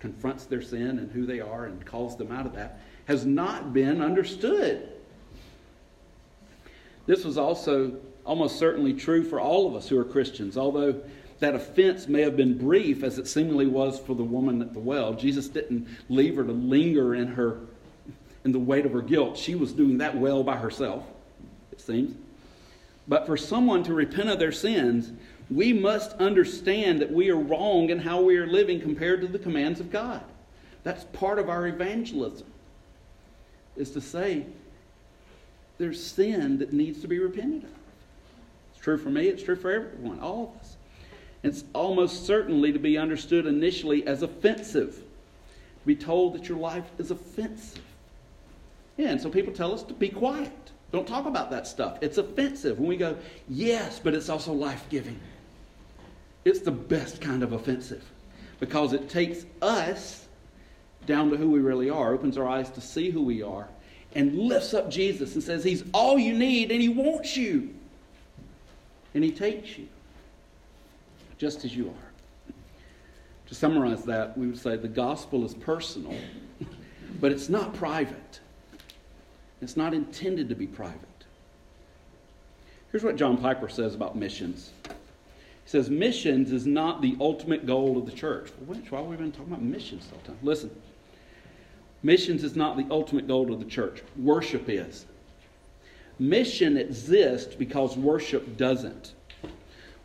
confronts 0.00 0.44
their 0.46 0.60
sin 0.60 0.98
and 0.98 1.12
who 1.12 1.24
they 1.24 1.38
are 1.38 1.66
and 1.66 1.86
calls 1.86 2.16
them 2.16 2.32
out 2.32 2.44
of 2.44 2.54
that, 2.54 2.80
has 3.04 3.24
not 3.24 3.72
been 3.72 4.02
understood. 4.02 4.88
This 7.06 7.24
was 7.24 7.38
also 7.38 7.92
almost 8.26 8.58
certainly 8.58 8.92
true 8.92 9.22
for 9.22 9.38
all 9.38 9.68
of 9.68 9.76
us 9.76 9.88
who 9.88 9.96
are 9.96 10.04
Christians, 10.04 10.56
although 10.56 11.00
that 11.40 11.54
offense 11.54 12.08
may 12.08 12.22
have 12.22 12.36
been 12.36 12.56
brief, 12.56 13.02
as 13.02 13.18
it 13.18 13.26
seemingly 13.26 13.66
was 13.66 13.98
for 13.98 14.14
the 14.14 14.24
woman 14.24 14.62
at 14.62 14.72
the 14.72 14.80
well. 14.80 15.14
Jesus 15.14 15.48
didn't 15.48 15.86
leave 16.08 16.36
her 16.36 16.44
to 16.44 16.52
linger 16.52 17.14
in 17.14 17.28
her 17.28 17.60
in 18.44 18.52
the 18.52 18.58
weight 18.58 18.84
of 18.84 18.92
her 18.92 19.02
guilt. 19.02 19.36
She 19.36 19.54
was 19.54 19.72
doing 19.72 19.98
that 19.98 20.16
well 20.16 20.44
by 20.44 20.56
herself, 20.56 21.04
it 21.72 21.80
seems. 21.80 22.14
But 23.08 23.26
for 23.26 23.36
someone 23.36 23.82
to 23.84 23.94
repent 23.94 24.28
of 24.28 24.38
their 24.38 24.52
sins, 24.52 25.12
we 25.50 25.72
must 25.72 26.12
understand 26.18 27.00
that 27.00 27.10
we 27.10 27.30
are 27.30 27.36
wrong 27.36 27.90
in 27.90 27.98
how 27.98 28.20
we 28.20 28.36
are 28.36 28.46
living 28.46 28.80
compared 28.80 29.20
to 29.22 29.28
the 29.28 29.38
commands 29.38 29.80
of 29.80 29.90
God. 29.90 30.22
That's 30.82 31.04
part 31.04 31.38
of 31.38 31.48
our 31.48 31.66
evangelism, 31.66 32.46
is 33.76 33.90
to 33.92 34.00
say 34.00 34.44
there's 35.78 36.02
sin 36.02 36.58
that 36.58 36.72
needs 36.72 37.00
to 37.00 37.08
be 37.08 37.18
repented 37.18 37.64
of. 37.64 37.70
It's 38.72 38.82
true 38.82 38.98
for 38.98 39.10
me, 39.10 39.28
it's 39.28 39.42
true 39.42 39.56
for 39.56 39.70
everyone, 39.70 40.20
all 40.20 40.54
of 40.54 40.60
us. 40.60 40.73
It's 41.44 41.62
almost 41.74 42.24
certainly 42.24 42.72
to 42.72 42.78
be 42.78 42.96
understood 42.96 43.44
initially 43.46 44.06
as 44.06 44.22
offensive. 44.22 44.94
To 44.94 45.86
be 45.86 45.94
told 45.94 46.34
that 46.34 46.48
your 46.48 46.56
life 46.56 46.90
is 46.96 47.10
offensive. 47.10 47.82
Yeah, 48.96 49.10
and 49.10 49.20
so 49.20 49.28
people 49.28 49.52
tell 49.52 49.74
us 49.74 49.82
to 49.84 49.92
be 49.92 50.08
quiet. 50.08 50.50
Don't 50.90 51.06
talk 51.06 51.26
about 51.26 51.50
that 51.50 51.66
stuff. 51.66 51.98
It's 52.00 52.16
offensive. 52.16 52.78
When 52.78 52.88
we 52.88 52.96
go, 52.96 53.18
yes, 53.46 54.00
but 54.02 54.14
it's 54.14 54.30
also 54.30 54.54
life 54.54 54.86
giving. 54.88 55.20
It's 56.46 56.60
the 56.60 56.70
best 56.70 57.20
kind 57.20 57.42
of 57.42 57.52
offensive 57.52 58.04
because 58.58 58.94
it 58.94 59.10
takes 59.10 59.44
us 59.60 60.26
down 61.04 61.28
to 61.30 61.36
who 61.36 61.50
we 61.50 61.58
really 61.58 61.90
are, 61.90 62.14
opens 62.14 62.38
our 62.38 62.48
eyes 62.48 62.70
to 62.70 62.80
see 62.80 63.10
who 63.10 63.22
we 63.22 63.42
are, 63.42 63.68
and 64.14 64.34
lifts 64.38 64.72
up 64.72 64.90
Jesus 64.90 65.34
and 65.34 65.42
says, 65.42 65.62
He's 65.62 65.84
all 65.92 66.18
you 66.18 66.32
need 66.32 66.70
and 66.70 66.80
He 66.80 66.88
wants 66.88 67.36
you. 67.36 67.74
And 69.12 69.22
He 69.22 69.30
takes 69.30 69.76
you 69.76 69.88
just 71.38 71.64
as 71.64 71.76
you 71.76 71.88
are. 71.88 72.54
To 73.48 73.54
summarize 73.54 74.04
that, 74.04 74.36
we 74.38 74.46
would 74.46 74.58
say 74.58 74.76
the 74.76 74.88
gospel 74.88 75.44
is 75.44 75.54
personal, 75.54 76.14
but 77.20 77.30
it's 77.30 77.48
not 77.48 77.74
private. 77.74 78.40
It's 79.60 79.76
not 79.76 79.94
intended 79.94 80.48
to 80.48 80.54
be 80.54 80.66
private. 80.66 81.00
Here's 82.90 83.04
what 83.04 83.16
John 83.16 83.36
Piper 83.36 83.68
says 83.68 83.94
about 83.94 84.16
missions. 84.16 84.70
He 84.84 84.90
says, 85.70 85.90
Missions 85.90 86.52
is 86.52 86.66
not 86.66 87.02
the 87.02 87.16
ultimate 87.20 87.66
goal 87.66 87.98
of 87.98 88.06
the 88.06 88.12
church. 88.12 88.50
Which, 88.66 88.90
why 88.90 89.00
have 89.00 89.08
we 89.08 89.16
been 89.16 89.32
talking 89.32 89.48
about 89.48 89.62
missions 89.62 90.08
all 90.12 90.20
the 90.20 90.28
time? 90.28 90.38
Listen, 90.42 90.70
missions 92.02 92.44
is 92.44 92.54
not 92.54 92.76
the 92.76 92.86
ultimate 92.90 93.26
goal 93.26 93.52
of 93.52 93.58
the 93.58 93.64
church. 93.64 94.02
Worship 94.16 94.68
is. 94.68 95.06
Mission 96.18 96.76
exists 96.76 97.54
because 97.54 97.96
worship 97.96 98.56
doesn't. 98.56 99.14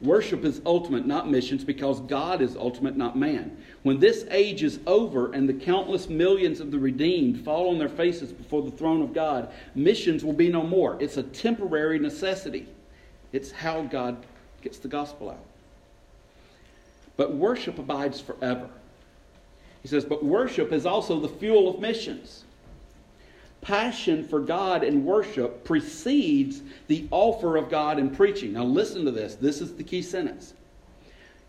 Worship 0.01 0.45
is 0.45 0.61
ultimate, 0.65 1.05
not 1.05 1.29
missions, 1.29 1.65
because 1.65 1.99
God 2.01 2.41
is 2.41 2.55
ultimate, 2.55 2.95
not 2.95 3.17
man. 3.17 3.57
When 3.83 3.99
this 3.99 4.25
age 4.31 4.63
is 4.63 4.79
over 4.87 5.33
and 5.33 5.47
the 5.47 5.53
countless 5.53 6.07
millions 6.07 6.61
of 6.61 6.71
the 6.71 6.79
redeemed 6.79 7.43
fall 7.43 7.69
on 7.69 7.79
their 7.79 7.89
faces 7.89 8.31
before 8.31 8.61
the 8.61 8.71
throne 8.71 9.01
of 9.01 9.13
God, 9.13 9.51
missions 9.75 10.23
will 10.23 10.33
be 10.33 10.49
no 10.49 10.63
more. 10.63 10.97
It's 11.01 11.17
a 11.17 11.23
temporary 11.23 11.99
necessity, 11.99 12.67
it's 13.33 13.51
how 13.51 13.81
God 13.83 14.25
gets 14.61 14.79
the 14.79 14.87
gospel 14.87 15.31
out. 15.31 15.45
But 17.17 17.35
worship 17.35 17.77
abides 17.77 18.21
forever. 18.21 18.69
He 19.81 19.89
says, 19.89 20.05
but 20.05 20.23
worship 20.23 20.71
is 20.71 20.85
also 20.85 21.19
the 21.19 21.27
fuel 21.27 21.67
of 21.67 21.81
missions 21.81 22.45
passion 23.69 24.27
for 24.27 24.39
God 24.39 24.83
and 24.83 25.05
worship 25.05 25.63
precedes 25.63 26.63
the 26.87 27.07
offer 27.11 27.55
of 27.55 27.69
God 27.69 27.99
and 27.99 28.11
preaching. 28.11 28.53
Now, 28.53 28.63
listen 28.63 29.05
to 29.05 29.11
this. 29.11 29.35
This 29.35 29.61
is 29.61 29.75
the 29.75 29.83
key 29.83 30.01
sentence. 30.01 30.55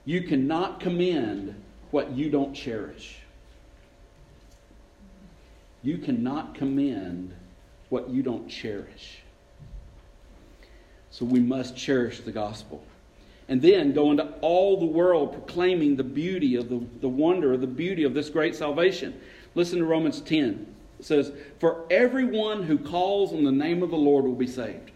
You 0.04 0.20
cannot 0.20 0.80
commend 0.80 1.54
what 1.92 2.12
you 2.12 2.28
don't 2.28 2.52
cherish. 2.52 3.20
You 5.82 5.96
cannot 5.96 6.54
commend 6.54 7.32
what 7.88 8.10
you 8.10 8.22
don't 8.22 8.46
cherish. 8.48 9.22
So 11.10 11.24
we 11.24 11.40
must 11.40 11.74
cherish 11.74 12.20
the 12.20 12.32
gospel. 12.32 12.84
And 13.48 13.62
then 13.62 13.94
go 13.94 14.10
into 14.10 14.26
all 14.42 14.78
the 14.78 14.84
world 14.84 15.32
proclaiming 15.32 15.96
the 15.96 16.04
beauty 16.04 16.56
of 16.56 16.68
the, 16.68 16.84
the 17.00 17.08
wonder 17.08 17.54
of 17.54 17.62
the 17.62 17.66
beauty 17.66 18.04
of 18.04 18.12
this 18.12 18.28
great 18.28 18.54
salvation. 18.54 19.18
Listen 19.54 19.78
to 19.78 19.86
Romans 19.86 20.20
10. 20.20 20.66
It 21.00 21.06
says, 21.06 21.32
For 21.58 21.86
everyone 21.90 22.64
who 22.64 22.76
calls 22.76 23.32
on 23.32 23.42
the 23.42 23.50
name 23.50 23.82
of 23.82 23.88
the 23.88 23.96
Lord 23.96 24.26
will 24.26 24.34
be 24.34 24.46
saved. 24.46 24.90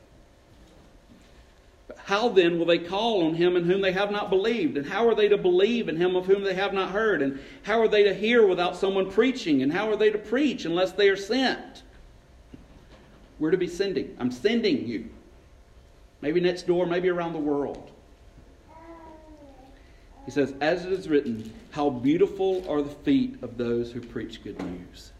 But 1.88 1.96
how 1.96 2.28
then 2.28 2.58
will 2.58 2.66
they 2.66 2.78
call 2.78 3.26
on 3.26 3.34
him 3.34 3.56
in 3.56 3.64
whom 3.64 3.80
they 3.80 3.92
have 3.92 4.10
not 4.10 4.28
believed? 4.28 4.76
And 4.76 4.86
how 4.86 5.08
are 5.08 5.14
they 5.14 5.28
to 5.28 5.38
believe 5.38 5.88
in 5.88 5.96
him 5.96 6.14
of 6.14 6.26
whom 6.26 6.42
they 6.44 6.52
have 6.52 6.74
not 6.74 6.90
heard? 6.90 7.22
And 7.22 7.40
how 7.62 7.80
are 7.80 7.88
they 7.88 8.02
to 8.02 8.12
hear 8.12 8.46
without 8.46 8.76
someone 8.76 9.10
preaching? 9.10 9.62
And 9.62 9.72
how 9.72 9.90
are 9.90 9.96
they 9.96 10.10
to 10.10 10.18
preach 10.18 10.66
unless 10.66 10.92
they 10.92 11.08
are 11.08 11.16
sent? 11.16 11.82
We're 13.38 13.52
to 13.52 13.56
be 13.56 13.66
sending. 13.66 14.14
I'm 14.20 14.30
sending 14.30 14.86
you. 14.86 15.08
Maybe 16.20 16.38
next 16.38 16.66
door, 16.66 16.84
maybe 16.84 17.08
around 17.08 17.32
the 17.32 17.38
world. 17.38 17.90
He 20.26 20.30
says, 20.30 20.52
As 20.60 20.84
it 20.84 20.92
is 20.92 21.08
written, 21.08 21.50
how 21.70 21.88
beautiful 21.88 22.62
are 22.68 22.82
the 22.82 22.94
feet 22.94 23.42
of 23.42 23.56
those 23.56 23.90
who 23.90 24.02
preach 24.02 24.44
good 24.44 24.60
news. 24.62 25.12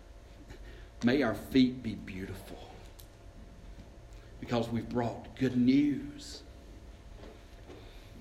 May 1.05 1.23
our 1.23 1.35
feet 1.35 1.83
be 1.83 1.95
beautiful 1.95 2.59
because 4.41 4.71
we've 4.71 4.89
brought 4.89 5.37
good 5.37 5.57
news. 5.57 6.43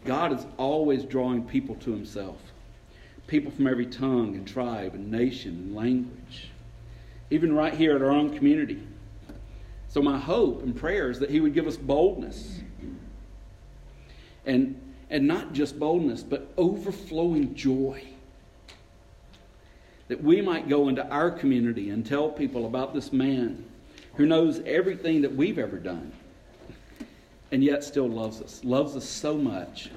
God 0.03 0.37
is 0.37 0.45
always 0.57 1.05
drawing 1.05 1.43
people 1.45 1.75
to 1.75 1.91
himself. 1.91 2.37
People 3.27 3.51
from 3.51 3.67
every 3.67 3.85
tongue 3.85 4.35
and 4.35 4.45
tribe 4.45 4.95
and 4.95 5.09
nation 5.09 5.51
and 5.51 5.75
language. 5.75 6.49
Even 7.29 7.55
right 7.55 7.73
here 7.73 7.95
at 7.95 8.01
our 8.01 8.11
own 8.11 8.35
community. 8.35 8.83
So, 9.87 10.01
my 10.01 10.19
hope 10.19 10.61
and 10.63 10.75
prayer 10.75 11.09
is 11.09 11.19
that 11.19 11.29
He 11.29 11.39
would 11.39 11.53
give 11.53 11.67
us 11.67 11.77
boldness. 11.77 12.59
And, 14.45 14.79
and 15.09 15.25
not 15.25 15.53
just 15.53 15.79
boldness, 15.79 16.21
but 16.21 16.51
overflowing 16.57 17.55
joy. 17.55 18.03
That 20.07 20.23
we 20.23 20.41
might 20.41 20.67
go 20.67 20.89
into 20.89 21.07
our 21.07 21.31
community 21.31 21.89
and 21.89 22.05
tell 22.05 22.29
people 22.29 22.65
about 22.65 22.93
this 22.93 23.13
man 23.13 23.65
who 24.15 24.25
knows 24.25 24.61
everything 24.65 25.21
that 25.21 25.35
we've 25.35 25.57
ever 25.57 25.77
done 25.77 26.11
and 27.51 27.63
yet 27.63 27.83
still 27.83 28.09
loves 28.09 28.41
us. 28.41 28.63
Loves 28.63 28.95
us 28.95 29.07
so 29.07 29.37
much 29.37 29.89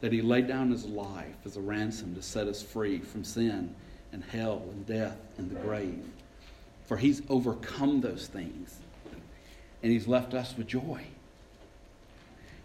that 0.00 0.12
he 0.12 0.22
laid 0.22 0.48
down 0.48 0.70
his 0.70 0.84
life 0.84 1.36
as 1.44 1.56
a 1.56 1.60
ransom 1.60 2.14
to 2.16 2.22
set 2.22 2.48
us 2.48 2.62
free 2.62 2.98
from 2.98 3.22
sin 3.22 3.74
and 4.12 4.24
hell 4.24 4.62
and 4.72 4.86
death 4.86 5.16
and 5.38 5.50
the 5.50 5.60
grave. 5.60 6.04
For 6.86 6.96
he's 6.96 7.22
overcome 7.28 8.00
those 8.00 8.26
things 8.26 8.80
and 9.82 9.92
he's 9.92 10.06
left 10.06 10.34
us 10.34 10.56
with 10.56 10.66
joy. 10.66 11.04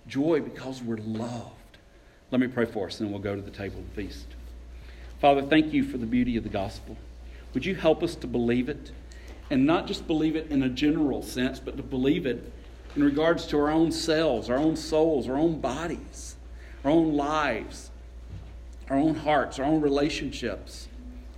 Joy 0.07 0.41
because 0.41 0.81
we're 0.81 0.97
loved. 0.97 1.51
Let 2.31 2.41
me 2.41 2.47
pray 2.47 2.65
for 2.65 2.87
us, 2.87 2.99
and 2.99 3.11
we'll 3.11 3.19
go 3.19 3.35
to 3.35 3.41
the 3.41 3.51
table 3.51 3.79
of 3.79 3.85
feast. 3.95 4.25
Father, 5.25 5.41
thank 5.41 5.73
you 5.73 5.83
for 5.83 5.97
the 5.97 6.05
beauty 6.05 6.37
of 6.37 6.43
the 6.43 6.49
gospel. 6.49 6.95
Would 7.55 7.65
you 7.65 7.73
help 7.73 8.03
us 8.03 8.13
to 8.17 8.27
believe 8.27 8.69
it? 8.69 8.91
And 9.49 9.65
not 9.65 9.87
just 9.87 10.05
believe 10.05 10.35
it 10.35 10.51
in 10.51 10.61
a 10.61 10.69
general 10.69 11.23
sense, 11.23 11.59
but 11.59 11.77
to 11.77 11.81
believe 11.81 12.27
it 12.27 12.53
in 12.95 13.03
regards 13.03 13.47
to 13.47 13.57
our 13.57 13.71
own 13.71 13.91
selves, 13.91 14.51
our 14.51 14.57
own 14.57 14.75
souls, 14.75 15.27
our 15.27 15.35
own 15.35 15.59
bodies, 15.59 16.35
our 16.83 16.91
own 16.91 17.15
lives, 17.15 17.89
our 18.87 18.97
own 18.97 19.15
hearts, 19.15 19.57
our 19.57 19.65
own 19.65 19.81
relationships, 19.81 20.89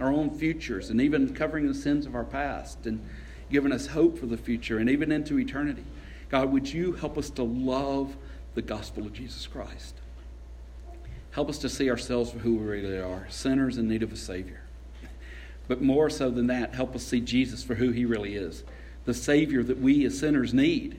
our 0.02 0.12
own 0.12 0.32
futures, 0.32 0.90
and 0.90 1.00
even 1.00 1.34
covering 1.34 1.66
the 1.66 1.74
sins 1.74 2.06
of 2.06 2.14
our 2.14 2.26
past. 2.26 2.86
And 2.86 3.00
giving 3.50 3.72
us 3.72 3.88
hope 3.88 4.20
for 4.20 4.26
the 4.26 4.36
future 4.36 4.80
and 4.80 4.90
even 4.90 5.14
into 5.14 5.40
eternity. 5.40 5.86
God, 6.28 6.52
would 6.52 6.74
you 6.74 6.92
help 6.92 7.18
us 7.18 7.30
to 7.30 7.44
love 7.44 8.18
the 8.54 8.62
gospel 8.62 9.06
of 9.06 9.14
Jesus 9.14 9.48
Christ? 9.48 9.96
Help 11.38 11.50
us 11.50 11.60
to 11.60 11.70
see 11.70 11.88
ourselves 11.92 12.32
for 12.32 12.40
who 12.40 12.56
we 12.56 12.66
really 12.66 12.98
are 12.98 13.28
sinners 13.30 13.78
in 13.78 13.88
need 13.88 14.02
of 14.02 14.12
a 14.12 14.18
Savior. 14.18 14.62
But 15.68 15.84
more 15.84 16.10
so 16.10 16.32
than 16.32 16.48
that, 16.48 16.74
help 16.74 16.96
us 16.96 17.04
see 17.04 17.22
Jesus 17.22 17.64
for 17.64 17.76
who 17.76 17.92
he 17.92 18.06
really 18.06 18.36
is 18.36 18.64
the 19.06 19.14
Savior 19.14 19.62
that 19.62 19.78
we 19.78 20.04
as 20.08 20.18
sinners 20.18 20.52
need. 20.52 20.98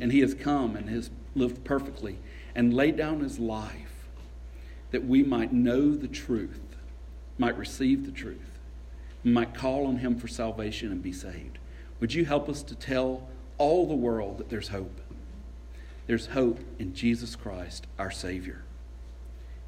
And 0.00 0.12
he 0.12 0.20
has 0.20 0.32
come 0.32 0.76
and 0.76 0.88
has 0.90 1.10
lived 1.34 1.64
perfectly 1.64 2.20
and 2.54 2.72
laid 2.72 2.96
down 2.96 3.18
his 3.18 3.40
life 3.40 4.06
that 4.92 5.04
we 5.04 5.24
might 5.24 5.52
know 5.52 5.92
the 5.92 6.06
truth, 6.06 6.76
might 7.36 7.58
receive 7.58 8.06
the 8.06 8.12
truth, 8.12 8.60
might 9.24 9.54
call 9.54 9.88
on 9.88 9.96
him 9.96 10.16
for 10.16 10.28
salvation 10.28 10.92
and 10.92 11.02
be 11.02 11.12
saved. 11.12 11.58
Would 11.98 12.14
you 12.14 12.24
help 12.24 12.48
us 12.48 12.62
to 12.62 12.76
tell 12.76 13.26
all 13.58 13.88
the 13.88 13.94
world 13.94 14.38
that 14.38 14.50
there's 14.50 14.68
hope? 14.68 15.00
There's 16.06 16.28
hope 16.28 16.60
in 16.78 16.94
Jesus 16.94 17.34
Christ, 17.34 17.88
our 17.98 18.12
Savior. 18.12 18.62